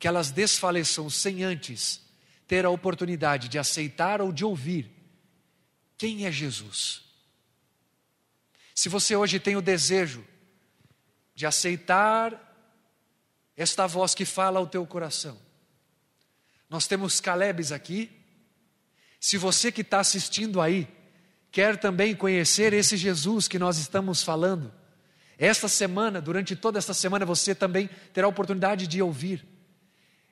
que 0.00 0.08
elas 0.08 0.32
desfaleçam 0.32 1.08
sem 1.08 1.44
antes 1.44 2.00
ter 2.44 2.64
a 2.64 2.70
oportunidade 2.70 3.48
de 3.48 3.56
aceitar 3.56 4.20
ou 4.20 4.32
de 4.32 4.44
ouvir 4.44 4.90
quem 5.96 6.26
é 6.26 6.32
Jesus. 6.32 7.02
Se 8.74 8.88
você 8.88 9.14
hoje 9.14 9.38
tem 9.38 9.54
o 9.54 9.62
desejo 9.62 10.26
de 11.36 11.46
aceitar 11.46 12.52
esta 13.56 13.86
voz 13.86 14.12
que 14.12 14.24
fala 14.24 14.58
ao 14.58 14.66
teu 14.66 14.84
coração, 14.84 15.38
nós 16.68 16.88
temos 16.88 17.20
Calebes 17.20 17.70
aqui. 17.70 18.10
Se 19.20 19.38
você 19.38 19.70
que 19.70 19.82
está 19.82 20.00
assistindo 20.00 20.60
aí 20.60 20.88
quer 21.52 21.76
também 21.76 22.16
conhecer 22.16 22.72
esse 22.72 22.96
Jesus 22.96 23.46
que 23.46 23.58
nós 23.58 23.76
estamos 23.76 24.22
falando, 24.22 24.72
esta 25.36 25.68
semana, 25.68 26.20
durante 26.20 26.56
toda 26.56 26.78
esta 26.78 26.94
semana, 26.94 27.26
você 27.26 27.54
também 27.54 27.90
terá 28.12 28.26
a 28.26 28.30
oportunidade 28.30 28.86
de 28.86 29.02
ouvir. 29.02 29.46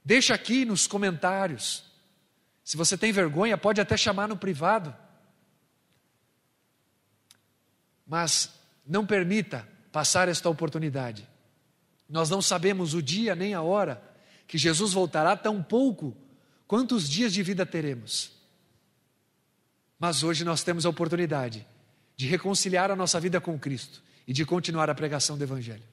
Deixa 0.05 0.35
aqui 0.35 0.65
nos 0.65 0.87
comentários. 0.87 1.85
Se 2.65 2.77
você 2.77 2.97
tem 2.97 3.13
vergonha, 3.13 3.59
pode 3.59 3.81
até 3.81 3.97
chamar 3.97 4.29
no 4.29 4.37
privado. 4.37 4.97
Mas 8.07 8.51
não 8.87 9.05
permita 9.05 9.69
passar 9.93 10.29
esta 10.29 10.49
oportunidade. 10.49 11.29
Nós 12.09 12.31
não 12.31 12.41
sabemos 12.41 12.95
o 12.95 13.03
dia 13.03 13.35
nem 13.35 13.53
a 13.53 13.63
hora 13.63 14.03
que 14.47 14.57
Jesus 14.57 14.93
voltará, 14.93 15.37
tão 15.37 15.63
pouco 15.63 16.17
quantos 16.67 17.09
dias 17.09 17.33
de 17.33 17.43
vida 17.43 17.67
teremos. 17.67 18.40
Mas 20.01 20.23
hoje 20.23 20.45
nós 20.47 20.65
temos 20.65 20.87
a 20.87 20.89
oportunidade 20.89 21.67
de 22.17 22.27
reconciliar 22.27 22.91
a 22.91 22.97
nossa 22.97 23.21
vida 23.21 23.39
com 23.39 23.59
Cristo 23.59 24.03
e 24.27 24.33
de 24.33 24.47
continuar 24.47 24.89
a 24.89 24.95
pregação 24.95 25.37
do 25.37 25.45
Evangelho. 25.45 25.85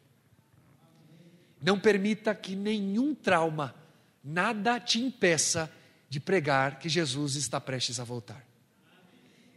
Não 1.62 1.78
permita 1.78 2.34
que 2.34 2.55
nenhum 2.55 3.14
trauma, 3.14 3.76
nada 4.24 4.80
te 4.80 4.97
impeça 4.97 5.70
de 6.08 6.22
pregar 6.22 6.80
que 6.80 6.88
Jesus 6.88 7.36
está 7.36 7.60
prestes 7.60 7.99
a 7.99 8.05
voltar. 8.05 8.47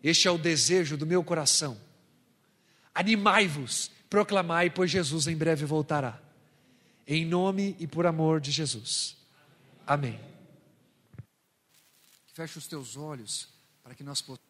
Este 0.03 0.27
é 0.27 0.31
o 0.33 0.39
desejo 0.39 0.97
do 0.97 1.07
meu 1.07 1.23
coração. 1.23 1.81
Animai-vos, 2.93 3.89
proclamai, 4.09 4.69
pois 4.69 4.91
Jesus 4.91 5.29
em 5.29 5.37
breve 5.37 5.65
voltará. 5.65 6.21
Em 7.07 7.25
nome 7.25 7.77
e 7.79 7.87
por 7.87 8.05
amor 8.05 8.41
de 8.41 8.51
Jesus. 8.51 9.17
Amém. 9.87 10.19
Feche 12.35 12.59
os 12.59 12.67
teus 12.67 12.97
olhos 12.97 13.60
para 13.91 13.97
que 13.97 14.05
nós 14.05 14.21
possamos 14.21 14.49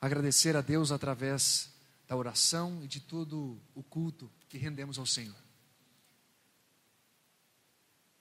agradecer 0.00 0.56
a 0.56 0.60
Deus 0.60 0.90
através 0.90 1.72
da 2.04 2.16
oração 2.16 2.82
e 2.82 2.88
de 2.88 2.98
todo 2.98 3.62
o 3.76 3.80
culto 3.80 4.28
que 4.48 4.58
rendemos 4.58 4.98
ao 4.98 5.06
Senhor. 5.06 5.36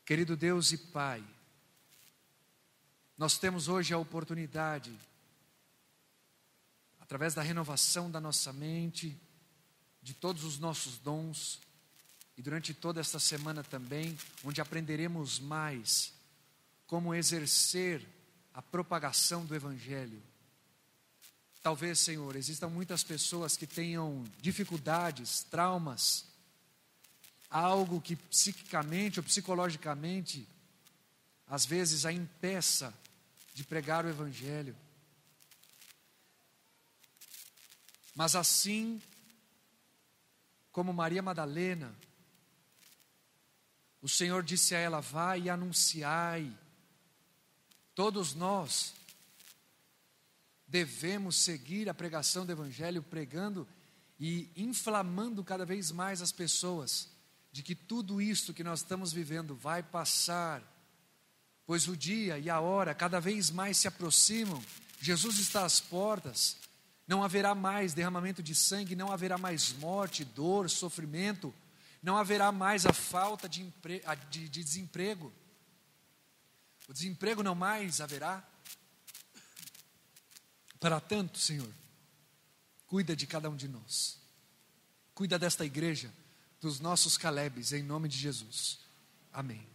Querido 0.06 0.38
Deus 0.38 0.72
e 0.72 0.78
Pai, 0.78 1.26
nós 3.18 3.40
temos 3.40 3.68
hoje 3.68 3.92
a 3.92 3.98
oportunidade, 3.98 4.96
através 7.00 7.34
da 7.34 7.42
renovação 7.42 8.12
da 8.12 8.22
nossa 8.22 8.54
mente, 8.54 9.20
de 10.00 10.14
todos 10.14 10.44
os 10.44 10.60
nossos 10.60 11.00
dons, 11.00 11.60
e 12.38 12.42
durante 12.44 12.72
toda 12.72 13.02
esta 13.02 13.18
semana 13.18 13.64
também, 13.64 14.16
onde 14.44 14.62
aprenderemos 14.62 15.40
mais 15.40 16.14
como 16.86 17.16
exercer 17.16 18.13
a 18.54 18.62
propagação 18.62 19.46
do 19.46 19.56
Evangelho 19.56 20.22
Talvez, 21.64 22.00
Senhor, 22.00 22.36
existam 22.36 22.68
muitas 22.68 23.06
pessoas 23.06 23.56
que 23.56 23.66
tenham 23.66 24.26
dificuldades, 24.42 25.44
traumas, 25.44 26.26
algo 27.50 28.02
que 28.02 28.18
psiquicamente 28.18 29.18
ou 29.18 29.24
psicologicamente, 29.24 30.46
às 31.48 31.66
vezes, 31.66 32.06
a 32.06 32.12
impeça 32.12 32.94
de 33.54 33.64
pregar 33.64 34.04
o 34.04 34.10
Evangelho. 34.10 34.76
Mas 38.14 38.36
assim 38.36 39.02
como 40.70 40.92
Maria 40.92 41.22
Madalena, 41.22 41.96
o 44.02 44.10
Senhor 44.10 44.44
disse 44.44 44.76
a 44.76 44.80
ela: 44.80 45.00
Vai 45.00 45.44
e 45.44 45.50
anunciai. 45.50 46.54
Todos 47.96 48.34
nós 48.34 48.94
devemos 50.68 51.36
seguir 51.36 51.88
a 51.88 51.94
pregação 51.94 52.46
do 52.46 52.52
Evangelho, 52.52 53.04
pregando 53.04 53.68
e 54.20 54.50
inflamando 54.56 55.44
cada 55.44 55.66
vez 55.66 55.92
mais 55.92 56.22
as 56.22 56.32
pessoas 56.32 57.10
de 57.52 57.62
que 57.62 57.76
tudo 57.76 58.20
isto 58.20 58.54
que 58.54 58.64
nós 58.64 58.80
estamos 58.80 59.14
vivendo 59.14 59.56
vai 59.56 59.84
passar, 59.84 60.64
pois 61.68 61.88
o 61.88 61.96
dia 61.96 62.40
e 62.40 62.50
a 62.50 62.60
hora 62.60 62.96
cada 62.96 63.20
vez 63.20 63.52
mais 63.52 63.78
se 63.78 63.88
aproximam, 63.88 64.64
Jesus 65.00 65.38
está 65.38 65.64
às 65.64 65.80
portas, 65.80 66.58
não 67.08 67.24
haverá 67.24 67.54
mais 67.54 67.94
derramamento 67.94 68.42
de 68.42 68.56
sangue, 68.56 68.96
não 68.96 69.12
haverá 69.12 69.38
mais 69.38 69.72
morte, 69.74 70.26
dor, 70.26 70.68
sofrimento, 70.68 71.54
não 72.02 72.18
haverá 72.18 72.52
mais 72.52 72.88
a 72.88 72.94
falta 72.94 73.48
de, 73.48 73.72
de, 74.32 74.50
de 74.50 74.64
desemprego, 74.64 75.32
o 76.88 76.94
desemprego 76.94 77.42
não 77.42 77.56
mais 77.56 78.02
haverá, 78.02 78.48
para 80.80 81.00
tanto, 81.00 81.40
Senhor, 81.40 81.74
cuida 82.88 83.16
de 83.16 83.26
cada 83.26 83.50
um 83.50 83.56
de 83.56 83.68
nós. 83.68 84.20
Cuida 85.16 85.40
desta 85.40 85.66
igreja, 85.66 86.14
dos 86.60 86.80
nossos 86.80 87.18
Calebes, 87.18 87.72
em 87.72 87.84
nome 87.84 88.10
de 88.10 88.18
Jesus. 88.18 88.80
Amém. 89.32 89.73